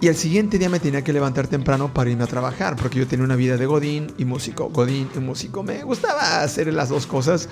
Y 0.00 0.08
al 0.08 0.16
siguiente 0.16 0.58
día 0.58 0.68
me 0.68 0.80
tenía 0.80 1.04
que 1.04 1.12
levantar 1.12 1.46
temprano 1.46 1.94
para 1.94 2.10
irme 2.10 2.24
a 2.24 2.26
trabajar, 2.26 2.74
porque 2.74 2.98
yo 2.98 3.06
tenía 3.06 3.24
una 3.24 3.36
vida 3.36 3.56
de 3.56 3.66
Godín 3.66 4.12
y 4.18 4.24
músico, 4.24 4.68
Godín 4.68 5.08
y 5.14 5.20
músico. 5.20 5.62
Me 5.62 5.84
gustaba 5.84 6.42
hacer 6.42 6.74
las 6.74 6.88
dos 6.88 7.06
cosas 7.06 7.48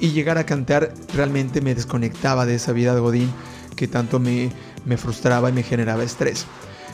y 0.00 0.10
llegar 0.10 0.38
a 0.38 0.46
cantar 0.46 0.92
realmente 1.14 1.60
me 1.60 1.74
desconectaba 1.74 2.46
de 2.46 2.56
esa 2.56 2.72
vida 2.72 2.94
de 2.94 3.00
Godín 3.00 3.30
que 3.76 3.88
tanto 3.88 4.18
me, 4.18 4.50
me 4.84 4.96
frustraba 4.96 5.50
y 5.50 5.52
me 5.52 5.62
generaba 5.62 6.02
estrés. 6.02 6.46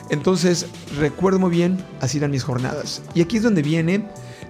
Entonces 0.09 0.67
recuerdo 0.97 1.39
muy 1.39 1.51
bien, 1.51 1.83
así 2.01 2.17
eran 2.17 2.31
mis 2.31 2.43
jornadas. 2.43 3.01
Y 3.13 3.21
aquí 3.21 3.37
es 3.37 3.43
donde 3.43 3.61
viene 3.61 4.05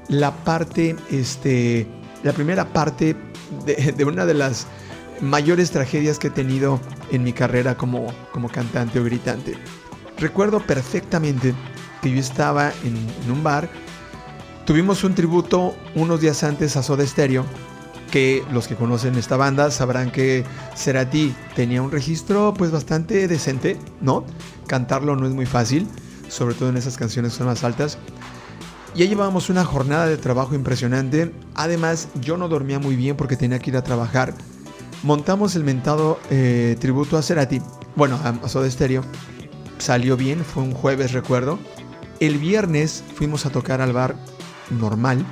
la 0.08 0.32
parte, 0.44 0.96
este, 1.12 1.88
la 2.24 2.34
primera 2.34 2.72
parte 2.74 3.16
de, 3.66 4.06
una 4.06 4.26
de 4.26 4.34
las 4.34 4.68
mayores 5.22 5.72
tragedias 5.72 6.20
que 6.20 6.28
he 6.28 6.32
tenido 6.32 6.80
en 7.12 7.24
mi 7.24 7.34
carrera 7.34 7.76
como, 7.76 8.14
como 8.32 8.50
cantante 8.50 9.00
o 9.00 9.04
gritante. 9.04 9.56
Recuerdo 10.18 10.60
perfectamente 10.60 11.54
que 12.02 12.12
yo 12.12 12.20
estaba 12.20 12.72
en, 12.84 13.32
un 13.32 13.44
bar, 13.44 13.70
tuvimos 14.66 15.04
un 15.04 15.16
tributo 15.16 15.76
unos 15.96 16.20
días 16.20 16.44
antes 16.44 16.76
a 16.76 16.84
Soda 16.84 17.06
Stereo, 17.06 17.46
que 18.14 18.46
los 18.52 18.68
que 18.68 18.76
conocen 18.76 19.16
esta 19.16 19.36
banda 19.36 19.72
sabrán 19.72 20.12
que 20.12 20.46
Cerati 20.78 21.36
tenía 21.56 21.82
un 21.82 21.92
registro 21.92 22.54
pues 22.56 22.70
bastante 22.70 23.28
decente, 23.28 23.78
¿no? 24.00 24.24
Cantarlo 24.68 25.16
no 25.16 25.26
es 25.26 25.34
muy 25.34 25.48
fácil, 25.48 25.88
sobre 26.30 26.54
todo 26.54 26.70
en 26.70 26.78
esas 26.78 26.96
canciones 26.96 27.32
que 27.32 27.40
son 27.40 27.48
más 27.48 27.64
altas. 27.64 27.98
Ya 28.96 29.06
llevábamos 29.06 29.50
una 29.50 29.66
jornada 29.66 30.06
de 30.06 30.18
trabajo 30.18 30.54
impresionante. 30.54 31.34
Además, 31.56 32.08
yo 32.22 32.38
no 32.38 32.48
dormía 32.48 32.78
muy 32.78 32.96
bien 32.96 33.18
porque 33.18 33.36
tenía 33.36 33.58
que 33.60 33.72
ir 33.72 33.78
a 33.78 33.84
trabajar 33.84 34.34
montamos 35.04 35.56
el 35.56 35.64
mentado 35.64 36.20
eh, 36.32 36.78
tributo 36.80 37.18
a 37.18 37.22
Cerati, 37.22 37.62
bueno, 37.96 38.20
a, 38.24 38.48
Soda 38.48 38.70
Stereo. 38.70 39.04
Salió 39.78 40.18
bien, 40.18 40.44
fue 40.44 40.64
un 40.64 40.74
jueves, 40.74 41.12
recuerdo. 41.12 41.60
El 42.20 42.38
viernes 42.38 43.04
fuimos 43.16 43.46
a 43.46 43.50
tocar 43.50 43.82
al 43.82 43.94
bar 43.94 44.16
normal. 44.70 45.26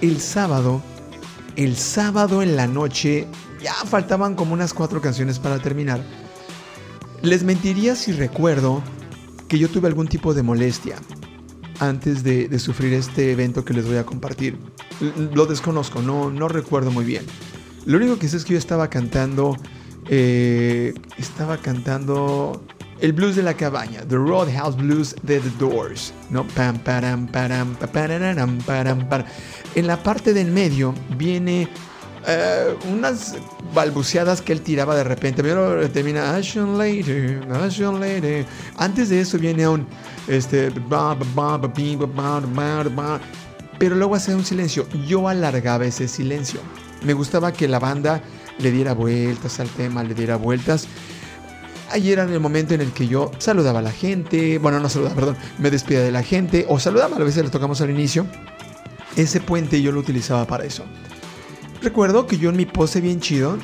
El 0.00 0.20
sábado, 0.20 0.80
el 1.56 1.76
sábado 1.76 2.42
en 2.42 2.56
la 2.56 2.66
noche, 2.66 3.26
ya 3.62 3.74
faltaban 3.74 4.34
como 4.34 4.54
unas 4.54 4.74
cuatro 4.74 5.00
canciones 5.00 5.38
para 5.38 5.58
terminar. 5.58 6.02
Les 7.22 7.44
mentiría 7.44 7.94
si 7.96 8.12
recuerdo 8.12 8.82
que 9.48 9.58
yo 9.58 9.68
tuve 9.68 9.88
algún 9.88 10.08
tipo 10.08 10.32
de 10.32 10.42
molestia 10.42 10.96
antes 11.80 12.22
de, 12.22 12.58
sufrir 12.58 12.92
este 12.94 13.32
evento 13.32 13.64
que 13.64 13.74
les 13.74 13.86
voy 13.86 13.96
a 13.96 14.04
compartir. 14.04 14.58
Lo 15.34 15.46
desconozco, 15.46 16.02
no, 16.02 16.30
no 16.30 16.48
recuerdo 16.48 16.90
muy 16.90 17.04
bien. 17.04 17.24
Lo 17.86 17.96
único 17.96 18.18
que 18.18 18.28
sé 18.28 18.36
es 18.36 18.44
que 18.44 18.52
yo 18.52 18.58
estaba 18.58 18.88
cantando. 18.88 19.56
Eh, 20.08 20.94
estaba 21.18 21.58
cantando 21.58 22.62
el 23.00 23.12
blues 23.12 23.36
de 23.36 23.42
la 23.42 23.54
cabaña, 23.54 24.00
The 24.08 24.16
Roadhouse 24.16 24.76
Blues 24.76 25.16
de 25.22 25.40
The 25.40 25.50
Doors, 25.58 26.12
¿no? 26.30 26.46
Pam, 26.48 26.78
param, 26.78 27.26
param, 27.26 27.74
param, 27.76 28.58
param, 28.58 29.08
param. 29.08 29.26
En 29.74 29.86
la 29.86 30.02
parte 30.02 30.32
del 30.34 30.50
medio 30.50 30.94
viene 31.16 31.68
eh, 32.26 32.76
unas 32.92 33.36
balbuceadas 33.74 34.42
que 34.42 34.52
él 34.52 34.60
tiraba 34.60 34.94
de 34.94 35.04
repente. 35.04 35.42
Pero 35.42 35.88
termina 35.90 36.34
Ashen 36.34 36.76
Lady, 36.76 37.38
Ashen 37.52 38.00
Lady. 38.00 38.44
Antes 38.76 39.08
de 39.08 39.20
eso 39.20 39.38
viene 39.38 39.66
un 39.66 39.86
este 40.28 40.70
pero 43.78 43.94
luego 43.96 44.14
hace 44.14 44.34
un 44.34 44.44
silencio. 44.44 44.86
Yo 45.06 45.26
alargaba 45.26 45.86
ese 45.86 46.06
silencio. 46.06 46.60
Me 47.02 47.14
gustaba 47.14 47.52
que 47.52 47.66
la 47.66 47.78
banda 47.78 48.22
le 48.58 48.70
diera 48.70 48.92
vueltas 48.92 49.58
al 49.58 49.70
tema, 49.70 50.04
le 50.04 50.14
diera 50.14 50.36
vueltas. 50.36 50.86
Ayer 51.90 52.18
era 52.18 52.24
el 52.24 52.40
momento 52.40 52.74
en 52.74 52.80
el 52.80 52.92
que 52.92 53.08
yo 53.08 53.32
saludaba 53.38 53.80
a 53.80 53.82
la 53.82 53.92
gente, 53.92 54.58
bueno, 54.58 54.78
no 54.80 54.88
saludaba, 54.88 55.14
perdón, 55.16 55.36
me 55.58 55.70
despedía 55.70 56.02
de 56.02 56.12
la 56.12 56.22
gente, 56.22 56.64
o 56.68 56.78
saludaba, 56.78 57.16
a 57.16 57.20
veces 57.20 57.44
le 57.44 57.50
tocamos 57.50 57.80
al 57.80 57.90
inicio. 57.90 58.26
Ese 59.16 59.40
puente 59.40 59.82
yo 59.82 59.90
lo 59.90 60.00
utilizaba 60.00 60.46
para 60.46 60.64
eso. 60.64 60.84
Recuerdo 61.82 62.26
que 62.26 62.38
yo 62.38 62.50
en 62.50 62.56
mi 62.56 62.66
pose 62.66 63.00
bien 63.00 63.20
chido 63.20 63.58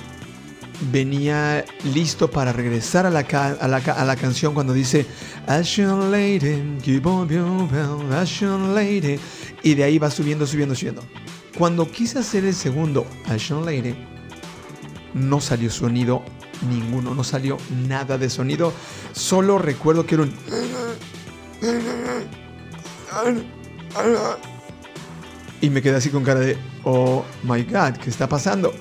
venía 0.92 1.64
listo 1.84 2.30
para 2.30 2.52
regresar 2.52 3.06
a 3.06 3.10
la, 3.10 3.20
a 3.20 3.68
la, 3.68 3.76
a 3.76 4.04
la 4.04 4.16
canción 4.16 4.54
cuando 4.54 4.72
dice 4.72 5.06
Lady, 5.46 6.78
keep 6.82 7.06
on 7.06 7.28
Lady, 8.74 9.18
y 9.62 9.74
de 9.74 9.84
ahí 9.84 9.98
va 9.98 10.10
subiendo, 10.10 10.46
subiendo, 10.46 10.74
subiendo. 10.74 11.02
Cuando 11.56 11.90
quise 11.90 12.18
hacer 12.18 12.44
el 12.44 12.54
segundo 12.54 13.06
a 13.26 13.38
Sean 13.38 13.64
Lady, 13.64 13.94
no 15.14 15.40
salió 15.40 15.70
sonido 15.70 16.22
ninguno, 16.68 17.14
no 17.14 17.24
salió 17.24 17.58
nada 17.88 18.18
de 18.18 18.30
sonido. 18.30 18.72
Solo 19.12 19.58
recuerdo 19.58 20.06
que 20.06 20.14
era 20.14 20.24
un. 20.24 20.34
Y 25.60 25.70
me 25.70 25.82
quedé 25.82 25.96
así 25.96 26.10
con 26.10 26.22
cara 26.22 26.40
de, 26.40 26.56
oh 26.84 27.24
my 27.42 27.62
god, 27.64 27.94
¿qué 28.02 28.10
está 28.10 28.28
pasando? 28.28 28.74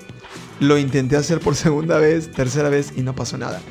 Lo 0.60 0.78
intenté 0.78 1.16
hacer 1.16 1.40
por 1.40 1.56
segunda 1.56 1.98
vez, 1.98 2.32
tercera 2.32 2.70
vez 2.70 2.94
y 2.96 3.02
no 3.02 3.16
pasó 3.16 3.38
nada. 3.38 3.62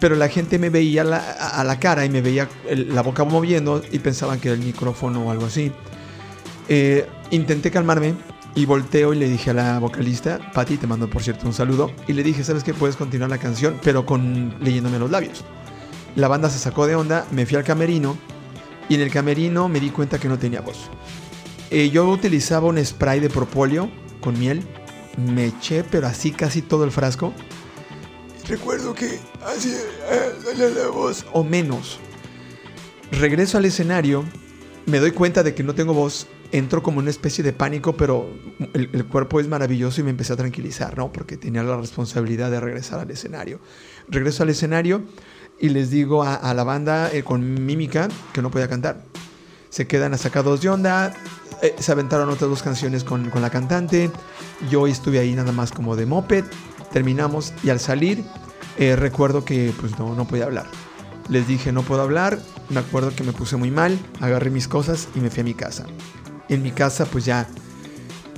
Pero 0.00 0.16
la 0.16 0.28
gente 0.28 0.58
me 0.58 0.68
veía 0.68 1.02
a 1.02 1.62
la 1.62 1.78
cara 1.78 2.04
y 2.04 2.10
me 2.10 2.20
veía 2.20 2.48
la 2.68 3.02
boca 3.02 3.24
moviendo 3.24 3.82
y 3.92 4.00
pensaban 4.00 4.40
que 4.40 4.48
era 4.48 4.56
el 4.56 4.64
micrófono 4.64 5.26
o 5.26 5.30
algo 5.30 5.46
así. 5.46 5.70
Eh, 6.68 7.06
intenté 7.30 7.70
calmarme 7.70 8.14
y 8.54 8.66
volteo 8.66 9.14
y 9.14 9.18
le 9.18 9.28
dije 9.28 9.50
a 9.50 9.54
la 9.54 9.78
vocalista, 9.78 10.38
Patti, 10.52 10.76
te 10.76 10.86
mando 10.86 11.08
por 11.08 11.22
cierto 11.22 11.46
un 11.46 11.54
saludo, 11.54 11.90
y 12.06 12.12
le 12.12 12.22
dije, 12.22 12.44
¿sabes 12.44 12.64
qué? 12.64 12.74
Puedes 12.74 12.96
continuar 12.96 13.30
la 13.30 13.38
canción, 13.38 13.78
pero 13.82 14.04
con 14.04 14.54
leyéndome 14.60 14.98
los 14.98 15.10
labios. 15.10 15.44
La 16.16 16.28
banda 16.28 16.50
se 16.50 16.58
sacó 16.58 16.86
de 16.86 16.94
onda, 16.94 17.26
me 17.30 17.46
fui 17.46 17.56
al 17.56 17.64
camerino 17.64 18.16
y 18.88 18.96
en 18.96 19.00
el 19.00 19.10
camerino 19.10 19.68
me 19.68 19.80
di 19.80 19.90
cuenta 19.90 20.18
que 20.18 20.28
no 20.28 20.38
tenía 20.38 20.60
voz. 20.60 20.90
Eh, 21.70 21.88
yo 21.88 22.06
utilizaba 22.08 22.66
un 22.66 22.84
spray 22.84 23.20
de 23.20 23.30
propóleo 23.30 23.90
con 24.20 24.38
miel, 24.38 24.62
me 25.16 25.46
eché, 25.46 25.84
pero 25.84 26.06
así 26.06 26.30
casi 26.32 26.60
todo 26.60 26.84
el 26.84 26.90
frasco. 26.90 27.32
Recuerdo 28.46 28.94
que 28.94 29.20
así 29.46 29.70
eh, 30.10 30.72
la 30.74 30.88
voz, 30.88 31.24
o 31.32 31.42
menos. 31.42 31.98
Regreso 33.10 33.56
al 33.56 33.64
escenario, 33.64 34.24
me 34.84 34.98
doy 34.98 35.12
cuenta 35.12 35.42
de 35.42 35.54
que 35.54 35.62
no 35.62 35.74
tengo 35.74 35.94
voz 35.94 36.26
entro 36.52 36.82
como 36.82 36.98
una 36.98 37.10
especie 37.10 37.42
de 37.42 37.52
pánico, 37.52 37.96
pero 37.96 38.30
el, 38.74 39.06
cuerpo 39.06 39.40
es 39.40 39.48
maravilloso 39.48 40.00
y 40.00 40.04
me 40.04 40.10
empecé 40.10 40.34
a 40.34 40.36
tranquilizar, 40.36 40.96
¿no? 40.96 41.10
Porque 41.10 41.36
tenía 41.36 41.62
la 41.62 41.76
responsabilidad 41.76 42.50
de 42.50 42.60
regresar 42.60 43.00
al 43.00 43.10
escenario. 43.10 43.58
Regreso 44.08 44.42
al 44.42 44.50
escenario 44.50 45.02
y 45.58 45.70
les 45.70 45.90
digo 45.90 46.22
a, 46.22 46.54
la 46.54 46.62
banda 46.62 47.10
eh, 47.12 47.22
con 47.22 47.64
mímica 47.64 48.08
que 48.32 48.42
no 48.42 48.50
podía 48.50 48.68
cantar. 48.68 49.02
se 49.70 49.86
quedan 49.86 50.16
sacados 50.18 50.60
de 50.60 50.68
onda. 50.68 51.14
Eh, 51.62 51.74
se 51.78 51.92
aventaron 51.92 52.28
otras 52.28 52.50
dos 52.50 52.62
canciones 52.62 53.02
con, 53.02 53.30
con 53.30 53.40
la 53.40 53.50
cantante. 53.50 54.10
Yo 54.70 54.86
estuve 54.86 55.18
ahí 55.18 55.34
nada 55.34 55.52
más 55.52 55.72
como 55.72 55.96
de 55.96 56.06
moped. 56.06 56.44
Terminamos 56.92 57.54
y 57.64 57.70
al 57.70 57.80
salir 57.80 58.22
eh, 58.78 58.96
recuerdo 58.96 59.44
que 59.44 59.72
pues 59.80 59.98
no, 59.98 60.14
no 60.14 60.26
podía 60.26 60.44
hablar. 60.44 60.66
Les 61.28 61.46
dije 61.46 61.72
no 61.72 61.82
puedo 61.82 62.02
hablar. 62.02 62.38
Me 62.68 62.80
acuerdo 62.80 63.14
que 63.14 63.24
me 63.24 63.32
puse 63.32 63.56
muy 63.56 63.70
mal. 63.70 63.98
Agarré 64.20 64.50
mis 64.50 64.68
cosas 64.68 65.08
y 65.14 65.20
me 65.20 65.30
fui 65.30 65.40
a 65.40 65.44
mi 65.44 65.54
casa. 65.54 65.86
En 66.52 66.62
mi 66.62 66.70
casa 66.70 67.06
pues 67.06 67.24
ya 67.24 67.48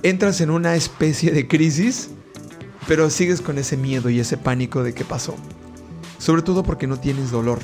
entras 0.05 0.41
en 0.41 0.51
una 0.51 0.77
especie 0.77 1.33
de 1.33 1.49
crisis. 1.49 2.11
Pero 2.87 3.11
sigues 3.11 3.41
con 3.41 3.59
ese 3.59 3.77
miedo 3.77 4.09
y 4.09 4.21
ese 4.21 4.37
pánico 4.37 4.85
de 4.85 4.95
qué 4.95 5.05
pasó. 5.05 5.35
Sobre 6.19 6.43
todo 6.43 6.63
porque 6.63 6.87
no 6.87 7.01
tienes 7.01 7.33
dolor. 7.33 7.59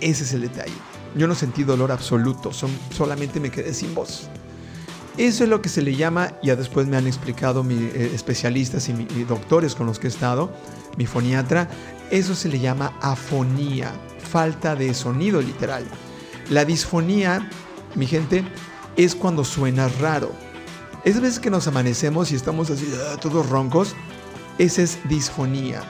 Ese 0.00 0.24
es 0.24 0.32
el 0.32 0.40
detalle. 0.40 0.72
Yo 1.14 1.28
no 1.28 1.36
sentí 1.36 1.62
dolor 1.62 1.92
absoluto, 1.92 2.52
son, 2.52 2.70
solamente 2.90 3.38
me 3.38 3.50
quedé 3.50 3.72
sin 3.72 3.94
voz. 3.94 4.28
Eso 5.16 5.44
es 5.44 5.50
lo 5.50 5.60
que 5.62 5.68
se 5.68 5.82
le 5.82 5.94
llama, 5.94 6.32
ya 6.42 6.56
después 6.56 6.88
me 6.88 6.96
han 6.96 7.06
explicado 7.06 7.62
mis 7.62 7.82
eh, 7.94 8.10
especialistas 8.14 8.88
y, 8.88 8.92
y 8.92 9.24
doctores 9.24 9.74
con 9.74 9.86
los 9.86 9.98
que 9.98 10.06
he 10.06 10.10
estado, 10.10 10.50
mi 10.96 11.04
foniatra, 11.04 11.68
eso 12.10 12.34
se 12.34 12.48
le 12.48 12.58
llama 12.58 12.94
afonía, 13.02 13.92
falta 14.18 14.74
de 14.74 14.94
sonido 14.94 15.42
literal. 15.42 15.84
La 16.48 16.64
disfonía, 16.64 17.50
mi 17.94 18.06
gente, 18.06 18.42
es 18.96 19.14
cuando 19.14 19.44
suena 19.44 19.88
raro. 20.00 20.32
Esas 21.04 21.22
veces 21.22 21.40
que 21.40 21.50
nos 21.50 21.66
amanecemos 21.66 22.30
y 22.32 22.36
estamos 22.36 22.70
así, 22.70 22.88
ah, 23.10 23.16
todos 23.20 23.48
roncos, 23.48 23.94
esa 24.58 24.82
es 24.82 24.98
disfonía. 25.08 25.82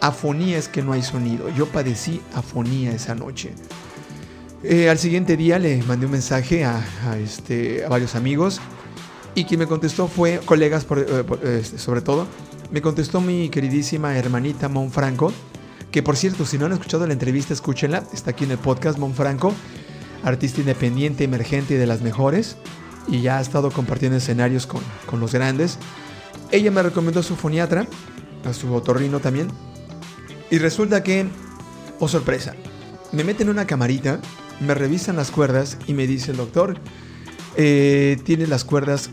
Afonía 0.00 0.58
es 0.58 0.68
que 0.68 0.82
no 0.82 0.92
hay 0.92 1.02
sonido. 1.02 1.48
Yo 1.50 1.66
padecí 1.66 2.20
afonía 2.34 2.92
esa 2.92 3.14
noche. 3.14 3.54
Eh, 4.64 4.90
al 4.90 4.98
siguiente 4.98 5.36
día 5.36 5.58
le 5.58 5.82
mandé 5.84 6.06
un 6.06 6.12
mensaje 6.12 6.66
este, 7.22 7.84
a 7.84 7.88
varios 7.88 8.16
amigos 8.16 8.60
y 9.36 9.44
quien 9.44 9.60
me 9.60 9.66
contestó 9.68 10.08
fue, 10.08 10.40
colegas 10.44 10.84
eh, 10.96 11.24
eh, 11.44 11.62
sobre 11.76 12.00
todo, 12.00 12.26
me 12.72 12.82
contestó 12.82 13.20
mi 13.20 13.50
queridísima 13.50 14.16
hermanita 14.16 14.68
Mon 14.68 14.90
Franco, 14.90 15.32
que 15.92 16.02
por 16.02 16.16
cierto, 16.16 16.44
si 16.44 16.58
no 16.58 16.66
han 16.66 16.72
escuchado 16.72 17.06
la 17.06 17.12
entrevista, 17.12 17.54
escúchenla, 17.54 18.02
está 18.12 18.32
aquí 18.32 18.44
en 18.44 18.50
el 18.50 18.58
podcast 18.58 18.98
Mon 18.98 19.14
Franco, 19.14 19.54
artista 20.22 20.60
independiente, 20.60 21.24
emergente 21.24 21.74
y 21.74 21.76
de 21.76 21.86
las 21.86 22.02
mejores, 22.02 22.56
y 23.06 23.22
ya 23.22 23.38
ha 23.38 23.40
estado 23.40 23.70
compartiendo 23.70 24.18
escenarios 24.18 24.66
con, 24.66 24.82
con 25.06 25.20
los 25.20 25.32
grandes. 25.32 25.78
Ella 26.50 26.70
me 26.70 26.82
recomendó 26.82 27.20
a 27.20 27.22
su 27.22 27.36
foniatra, 27.36 27.86
a 28.44 28.52
su 28.52 28.72
otorrino 28.74 29.20
también, 29.20 29.48
y 30.50 30.58
resulta 30.58 31.02
que, 31.02 31.26
oh 32.00 32.08
sorpresa, 32.08 32.54
me 33.12 33.24
meten 33.24 33.48
en 33.48 33.52
una 33.52 33.66
camarita 33.66 34.20
me 34.60 34.74
revisan 34.74 35.16
las 35.16 35.30
cuerdas 35.30 35.78
y 35.86 35.94
me 35.94 36.06
dice 36.06 36.32
el 36.32 36.36
doctor, 36.36 36.78
eh, 37.56 38.18
tiene 38.24 38.46
las 38.46 38.64
cuerdas 38.64 39.10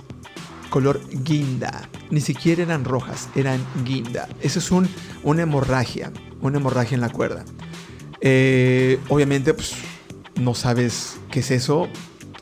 color 0.69 1.01
guinda. 1.09 1.89
Ni 2.09 2.21
siquiera 2.21 2.63
eran 2.63 2.83
rojas, 2.83 3.29
eran 3.35 3.63
guinda. 3.83 4.27
Eso 4.41 4.59
es 4.59 4.71
un, 4.71 4.89
una 5.23 5.43
hemorragia, 5.43 6.11
una 6.41 6.57
hemorragia 6.57 6.95
en 6.95 7.01
la 7.01 7.09
cuerda. 7.09 7.45
Eh, 8.21 8.99
obviamente, 9.09 9.53
pues, 9.53 9.73
no 10.35 10.53
sabes 10.53 11.17
qué 11.31 11.39
es 11.39 11.51
eso, 11.51 11.87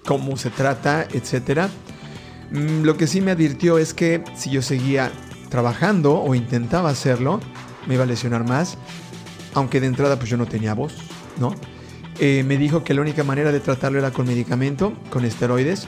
cómo 0.05 0.37
se 0.37 0.49
trata, 0.49 1.07
etc. 1.11 1.67
Mm, 2.51 2.83
lo 2.83 2.97
que 2.97 3.07
sí 3.07 3.21
me 3.21 3.31
advirtió 3.31 3.77
es 3.77 3.93
que 3.93 4.23
si 4.35 4.49
yo 4.49 4.61
seguía 4.61 5.11
trabajando 5.49 6.19
o 6.21 6.35
intentaba 6.35 6.89
hacerlo, 6.89 7.39
me 7.87 7.95
iba 7.95 8.03
a 8.03 8.07
lesionar 8.07 8.47
más. 8.47 8.77
Aunque 9.53 9.79
de 9.79 9.87
entrada, 9.87 10.17
pues 10.17 10.29
yo 10.29 10.37
no 10.37 10.47
tenía 10.47 10.73
voz, 10.73 10.95
¿no? 11.39 11.53
Eh, 12.19 12.43
me 12.45 12.57
dijo 12.57 12.83
que 12.83 12.93
la 12.93 13.01
única 13.01 13.23
manera 13.23 13.51
de 13.51 13.59
tratarlo 13.59 13.99
era 13.99 14.11
con 14.11 14.27
medicamento, 14.27 14.93
con 15.09 15.25
esteroides, 15.25 15.87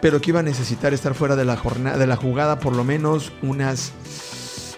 pero 0.00 0.20
que 0.20 0.30
iba 0.30 0.40
a 0.40 0.42
necesitar 0.42 0.92
estar 0.94 1.14
fuera 1.14 1.36
de 1.36 1.44
la, 1.44 1.56
jornada, 1.56 1.98
de 1.98 2.06
la 2.06 2.16
jugada 2.16 2.60
por 2.60 2.74
lo 2.74 2.84
menos 2.84 3.32
unas, 3.42 3.92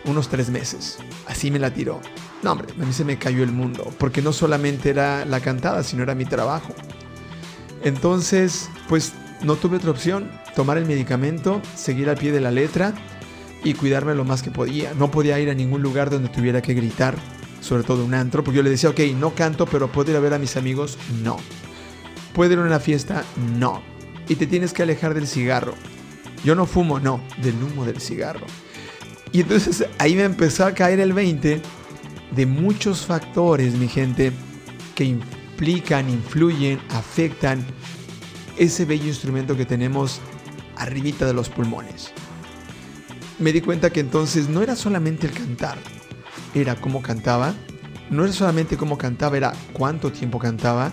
unos 0.07 0.29
tres 0.29 0.51
meses. 0.51 0.99
Así 1.27 1.51
me 1.51 1.59
la 1.59 1.73
tiró. 1.73 2.01
No, 2.43 2.53
hombre, 2.53 2.69
a 2.81 2.85
mí 2.85 2.93
se 2.93 3.05
me 3.05 3.19
cayó 3.19 3.43
el 3.43 3.53
mundo, 3.53 3.93
porque 3.99 4.23
no 4.23 4.33
solamente 4.33 4.91
era 4.91 5.25
la 5.25 5.41
cantada, 5.41 5.83
sino 5.83 6.03
era 6.03 6.15
mi 6.15 6.25
trabajo. 6.25 6.75
Entonces, 7.83 8.69
pues 8.89 9.13
no 9.43 9.57
tuve 9.57 9.77
otra 9.77 9.91
opción, 9.91 10.31
tomar 10.55 10.79
el 10.79 10.87
medicamento, 10.87 11.61
seguir 11.75 12.09
al 12.09 12.17
pie 12.17 12.33
de 12.33 12.41
la 12.41 12.51
letra 12.51 12.95
y 13.65 13.75
cuidarme 13.75 14.15
lo 14.15 14.25
más 14.25 14.43
que 14.43 14.51
podía. 14.51 14.95
No 14.95 15.11
podía 15.11 15.39
ir 15.39 15.51
a 15.51 15.55
ningún 15.55 15.83
lugar 15.83 16.11
donde 16.11 16.29
tuviera 16.29 16.63
que 16.63 16.75
gritar, 16.75 17.17
sobre 17.61 17.83
todo 17.83 18.05
un 18.05 18.15
antro, 18.15 18.45
porque 18.45 18.59
yo 18.59 18.63
le 18.63 18.71
decía, 18.71 18.91
ok, 18.91 19.01
no 19.17 19.35
canto, 19.35 19.67
pero 19.67 19.91
¿puedo 19.91 20.11
ir 20.11 20.17
a 20.17 20.21
ver 20.21 20.35
a 20.35 20.39
mis 20.39 20.57
amigos? 20.57 20.99
No. 21.23 21.37
¿Puedo 22.33 22.53
ir 22.53 22.59
a 22.59 22.63
una 22.63 22.81
fiesta? 22.81 23.25
No. 23.59 23.83
Y 24.29 24.37
te 24.37 24.47
tienes 24.47 24.73
que 24.73 24.83
alejar 24.83 25.15
del 25.15 25.27
cigarro. 25.27 25.75
Yo 26.45 26.55
no 26.55 26.67
fumo, 26.67 27.01
no, 27.01 27.21
del 27.43 27.55
humo 27.63 27.85
del 27.85 28.01
cigarro. 28.01 28.47
Y 29.37 29.43
entonces 29.43 29.85
ahí 29.99 30.15
me 30.15 30.23
empezó 30.23 30.65
a 30.65 30.73
caer 30.73 30.99
el 30.99 31.13
20 31.13 31.61
de 32.35 32.47
muchos 32.47 33.05
factores, 33.05 33.75
mi 33.75 33.87
gente, 33.87 34.33
que 34.95 35.05
implican, 35.05 36.09
influyen, 36.09 36.81
afectan 36.89 37.63
ese 38.57 38.87
bello 38.87 39.05
instrumento 39.05 39.55
que 39.55 39.67
tenemos 39.67 40.23
arribita 40.77 41.27
de 41.27 41.35
los 41.35 41.51
pulmones. 41.51 42.13
Me 43.39 43.53
di 43.53 43.61
cuenta 43.61 43.91
que 43.91 44.01
entonces 44.01 44.49
no 44.49 44.63
era 44.63 44.75
solamente 44.75 45.27
el 45.27 45.35
cantar, 45.35 45.77
era 46.55 46.75
cómo 46.75 47.03
cantaba. 47.03 47.53
No 48.09 48.25
era 48.25 48.33
solamente 48.33 48.79
cómo 48.79 48.97
cantaba, 48.97 49.37
era 49.37 49.53
cuánto 49.75 50.13
tiempo 50.13 50.39
cantaba. 50.39 50.93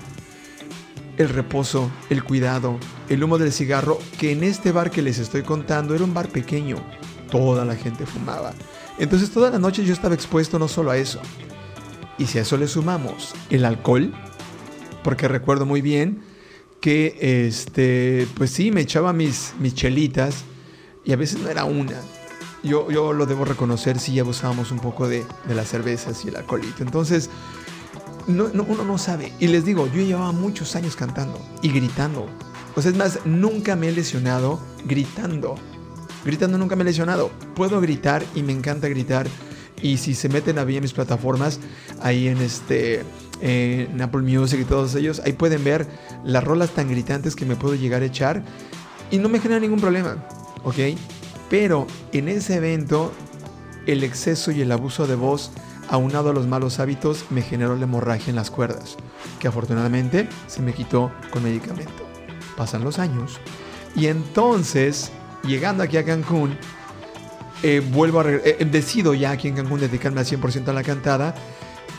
El 1.16 1.30
reposo, 1.30 1.90
el 2.10 2.26
cuidado, 2.26 2.78
el 3.08 3.24
humo 3.24 3.38
del 3.38 3.54
cigarro, 3.54 4.00
que 4.18 4.34
en 4.34 4.44
este 4.44 4.74
bar 4.74 4.92
que 4.92 5.02
les 5.02 5.18
estoy 5.18 5.44
contando 5.44 5.96
era 5.96 6.04
un 6.04 6.14
bar 6.14 6.28
pequeño. 6.28 6.76
Toda 7.34 7.66
la 7.66 7.76
gente 7.76 8.06
fumaba. 8.06 8.54
Entonces 9.00 9.32
toda 9.32 9.50
la 9.50 9.58
noche 9.58 9.84
yo 9.84 9.92
estaba 9.92 10.14
expuesto 10.14 10.60
no 10.60 10.68
solo 10.68 10.92
a 10.92 10.98
eso. 10.98 11.20
Y 12.20 12.28
si 12.28 12.38
a 12.38 12.44
eso 12.44 12.58
le 12.58 12.68
sumamos 12.68 13.34
el 13.50 13.66
alcohol, 13.66 14.14
porque 15.04 15.28
recuerdo 15.28 15.66
muy 15.66 15.82
bien 15.82 16.22
que 16.80 17.48
este, 17.48 18.28
pues 18.38 18.52
sí, 18.52 18.70
me 18.70 18.82
echaba 18.82 19.14
mis, 19.14 19.56
mis 19.60 19.74
chelitas 19.74 20.44
y 21.04 21.12
a 21.12 21.16
veces 21.16 21.40
no 21.40 21.50
era 21.50 21.66
una, 21.66 21.96
yo, 22.62 22.92
yo 22.92 23.14
lo 23.14 23.26
debo 23.26 23.46
reconocer, 23.46 23.98
sí 23.98 24.20
abusábamos 24.20 24.70
un 24.70 24.78
poco 24.78 25.08
de, 25.08 25.26
de 25.48 25.56
las 25.56 25.70
cervezas 25.70 26.24
y 26.26 26.28
el 26.28 26.36
alcoholito. 26.36 26.84
Entonces, 26.84 27.32
no, 28.28 28.50
no, 28.54 28.64
uno 28.64 28.86
no 28.86 29.00
sabe. 29.00 29.34
Y 29.40 29.48
les 29.48 29.66
digo, 29.66 29.88
yo 29.88 30.04
llevaba 30.04 30.32
muchos 30.34 30.76
años 30.76 30.96
cantando 30.96 31.42
y 31.64 31.70
gritando. 31.70 32.28
O 32.76 32.82
sea, 32.84 32.92
es 32.92 32.98
más, 32.98 33.26
nunca 33.26 33.76
me 33.76 33.90
he 33.90 33.92
lesionado 33.92 34.60
gritando. 34.86 35.56
Gritando 36.26 36.58
nunca 36.58 36.76
me 36.76 36.84
he 36.84 36.86
lesionado. 36.86 37.32
Puedo 37.56 37.80
gritar 37.82 38.24
y 38.36 38.44
me 38.44 38.54
encanta 38.54 38.88
gritar. 38.88 39.28
Y 39.82 39.98
si 39.98 40.16
se 40.16 40.30
meten 40.30 40.60
a 40.60 40.64
bien 40.64 40.82
mis 40.82 40.94
plataformas, 40.94 41.60
ahí 42.02 42.28
en 42.28 42.38
este 42.38 43.04
en 43.42 44.02
Apple 44.02 44.22
Music 44.22 44.62
y 44.62 44.64
todos 44.64 44.96
ellos, 44.96 45.22
ahí 45.26 45.34
pueden 45.34 45.64
ver 45.64 45.86
las 46.24 46.44
rolas 46.44 46.70
tan 46.70 46.90
gritantes 46.90 47.36
que 47.36 47.46
me 47.46 47.58
puedo 47.58 47.76
llegar 47.76 48.02
a 48.02 48.06
echar 48.06 48.44
y 49.12 49.18
no 49.18 49.28
me 49.28 49.40
genera 49.40 49.60
ningún 49.60 49.82
problema, 49.82 50.16
¿ok? 50.64 50.98
Pero 51.50 51.86
en 52.14 52.30
ese 52.30 52.56
evento, 52.56 53.12
el 53.86 54.04
exceso 54.04 54.52
y 54.52 54.62
el 54.62 54.72
abuso 54.72 55.08
de 55.08 55.16
voz, 55.16 55.52
aunado 55.90 56.30
a 56.30 56.34
los 56.34 56.48
malos 56.48 56.80
hábitos, 56.80 57.26
me 57.30 57.42
generó 57.42 57.76
la 57.76 57.84
hemorragia 57.84 58.30
en 58.30 58.38
las 58.38 58.50
cuerdas, 58.50 58.96
que 59.40 59.50
afortunadamente 59.50 60.30
se 60.48 60.62
me 60.62 60.74
quitó 60.74 61.12
con 61.30 61.44
medicamento. 61.44 62.08
Pasan 62.56 62.84
los 62.84 62.98
años 62.98 63.40
y 63.96 64.08
entonces, 64.08 65.12
llegando 65.44 65.84
aquí 65.84 65.98
a 65.98 66.06
Cancún, 66.06 66.58
eh, 67.62 67.82
vuelvo 67.92 68.22
a 68.22 68.30
eh, 68.30 68.68
decido 68.70 69.14
ya 69.14 69.32
aquí 69.32 69.48
en 69.48 69.56
Cancún 69.56 69.80
dedicarme 69.80 70.20
al 70.20 70.26
100% 70.26 70.68
a 70.68 70.74
la 70.74 70.84
cantada 70.84 71.36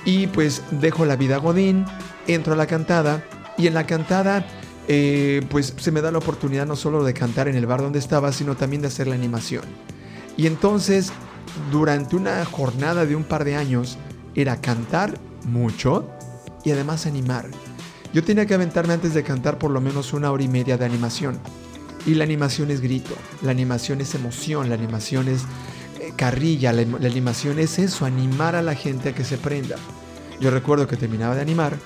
y 0.04 0.26
pues 0.26 0.62
dejo 0.70 1.06
la 1.06 1.16
vida 1.16 1.38
godín, 1.38 1.84
entro 2.26 2.52
a 2.52 2.56
la 2.56 2.66
cantada 2.66 3.24
y 3.56 3.66
en 3.66 3.74
la 3.74 3.86
cantada 3.86 4.46
eh, 4.86 5.42
pues 5.48 5.74
se 5.78 5.90
me 5.90 6.02
da 6.02 6.10
la 6.10 6.18
oportunidad 6.18 6.66
no 6.66 6.76
solo 6.76 7.04
de 7.04 7.14
cantar 7.14 7.48
en 7.48 7.56
el 7.56 7.66
bar 7.66 7.80
donde 7.80 7.98
estaba, 7.98 8.32
sino 8.32 8.56
también 8.56 8.82
de 8.82 8.88
hacer 8.88 9.06
la 9.06 9.14
animación. 9.14 9.64
Y 10.36 10.46
entonces, 10.46 11.12
durante 11.70 12.16
una 12.16 12.44
jornada 12.44 13.06
de 13.06 13.16
un 13.16 13.24
par 13.24 13.44
de 13.44 13.56
años, 13.56 13.96
era 14.34 14.60
cantar 14.60 15.14
mucho 15.44 16.10
y 16.64 16.72
además 16.72 17.06
animar. 17.06 17.46
Yo 18.12 18.22
tenía 18.22 18.46
que 18.46 18.54
aventarme 18.54 18.92
antes 18.92 19.14
de 19.14 19.22
cantar 19.22 19.58
por 19.58 19.70
lo 19.70 19.80
menos 19.80 20.12
una 20.12 20.30
hora 20.30 20.42
y 20.42 20.48
media 20.48 20.76
de 20.76 20.84
animación. 20.84 21.38
Y 22.06 22.14
la 22.14 22.24
animación 22.24 22.70
es 22.70 22.80
grito, 22.80 23.14
la 23.42 23.50
animación 23.50 24.00
es 24.00 24.14
emoción, 24.14 24.68
la 24.68 24.74
animación 24.74 25.28
es 25.28 25.42
eh, 26.00 26.12
carrilla, 26.16 26.72
la, 26.72 26.84
la 26.84 27.08
animación 27.08 27.58
es 27.58 27.78
eso, 27.78 28.04
animar 28.04 28.54
a 28.54 28.62
la 28.62 28.74
gente 28.74 29.10
a 29.10 29.14
que 29.14 29.24
se 29.24 29.38
prenda. 29.38 29.76
Yo 30.40 30.50
recuerdo 30.50 30.86
que 30.86 30.96
terminaba 30.96 31.34
de 31.34 31.40
animar 31.40 31.78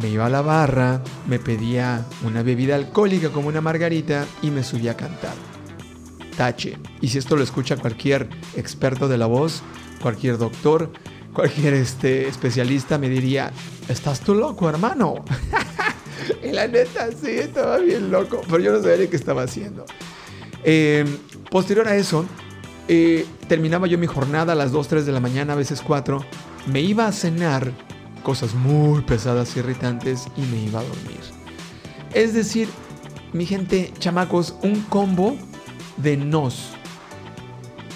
me 0.00 0.08
iba 0.08 0.26
a 0.26 0.30
la 0.30 0.42
barra, 0.42 1.02
me 1.26 1.38
pedía 1.38 2.04
una 2.24 2.42
bebida 2.42 2.74
alcohólica 2.74 3.30
como 3.30 3.48
una 3.48 3.60
margarita 3.60 4.26
y 4.42 4.50
me 4.50 4.62
subía 4.62 4.92
a 4.92 4.96
cantar. 4.96 5.34
Tache. 6.36 6.78
Y 7.00 7.08
si 7.08 7.18
esto 7.18 7.36
lo 7.36 7.42
escucha 7.42 7.76
cualquier 7.76 8.28
experto 8.56 9.08
de 9.08 9.18
la 9.18 9.26
voz, 9.26 9.62
cualquier 10.00 10.38
doctor, 10.38 10.90
cualquier 11.34 11.74
este, 11.74 12.28
especialista 12.28 12.98
me 12.98 13.08
diría, 13.08 13.52
estás 13.88 14.20
tú 14.20 14.34
loco, 14.34 14.68
hermano. 14.68 15.24
Y 16.42 16.52
la 16.52 16.66
neta, 16.66 17.08
sí, 17.10 17.30
estaba 17.30 17.78
bien 17.78 18.10
loco, 18.10 18.42
pero 18.48 18.62
yo 18.62 18.72
no 18.72 18.82
sabía 18.82 19.08
qué 19.08 19.16
estaba 19.16 19.42
haciendo. 19.42 19.84
Eh, 20.64 21.04
posterior 21.50 21.88
a 21.88 21.96
eso, 21.96 22.24
eh, 22.88 23.26
terminaba 23.48 23.86
yo 23.86 23.98
mi 23.98 24.06
jornada 24.06 24.52
a 24.52 24.56
las 24.56 24.72
2, 24.72 24.88
3 24.88 25.06
de 25.06 25.12
la 25.12 25.20
mañana, 25.20 25.52
a 25.54 25.56
veces 25.56 25.82
4. 25.82 26.24
Me 26.66 26.80
iba 26.80 27.06
a 27.06 27.12
cenar 27.12 27.72
cosas 28.22 28.54
muy 28.54 29.02
pesadas 29.02 29.56
irritantes 29.56 30.26
y 30.36 30.42
me 30.42 30.62
iba 30.62 30.80
a 30.80 30.84
dormir. 30.84 31.20
Es 32.14 32.34
decir, 32.34 32.68
mi 33.32 33.46
gente, 33.46 33.92
chamacos, 33.98 34.54
un 34.62 34.80
combo 34.82 35.36
de 35.96 36.16
nos. 36.16 36.70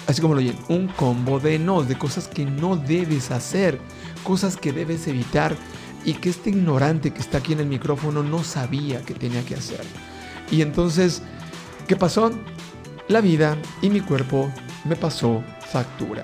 Así 0.07 0.21
como 0.21 0.33
lo 0.33 0.39
oyen, 0.39 0.57
un 0.69 0.87
combo 0.87 1.39
de 1.39 1.59
nos, 1.59 1.87
de 1.87 1.97
cosas 1.97 2.27
que 2.27 2.45
no 2.45 2.77
debes 2.77 3.29
hacer, 3.29 3.79
cosas 4.23 4.55
que 4.55 4.71
debes 4.71 5.07
evitar 5.07 5.55
y 6.07 6.13
que 6.13 6.29
este 6.29 6.51
ignorante 6.51 7.11
que 7.11 7.19
está 7.19 7.39
aquí 7.39 7.51
en 7.51 7.59
el 7.59 7.65
micrófono 7.65 8.23
no 8.23 8.41
sabía 8.41 9.01
que 9.01 9.13
tenía 9.13 9.43
que 9.43 9.55
hacer. 9.55 9.81
Y 10.49 10.61
entonces, 10.61 11.21
¿qué 11.85 11.97
pasó? 11.97 12.31
La 13.09 13.19
vida 13.19 13.57
y 13.81 13.89
mi 13.89 13.99
cuerpo 13.99 14.49
me 14.85 14.95
pasó 14.95 15.43
factura. 15.69 16.23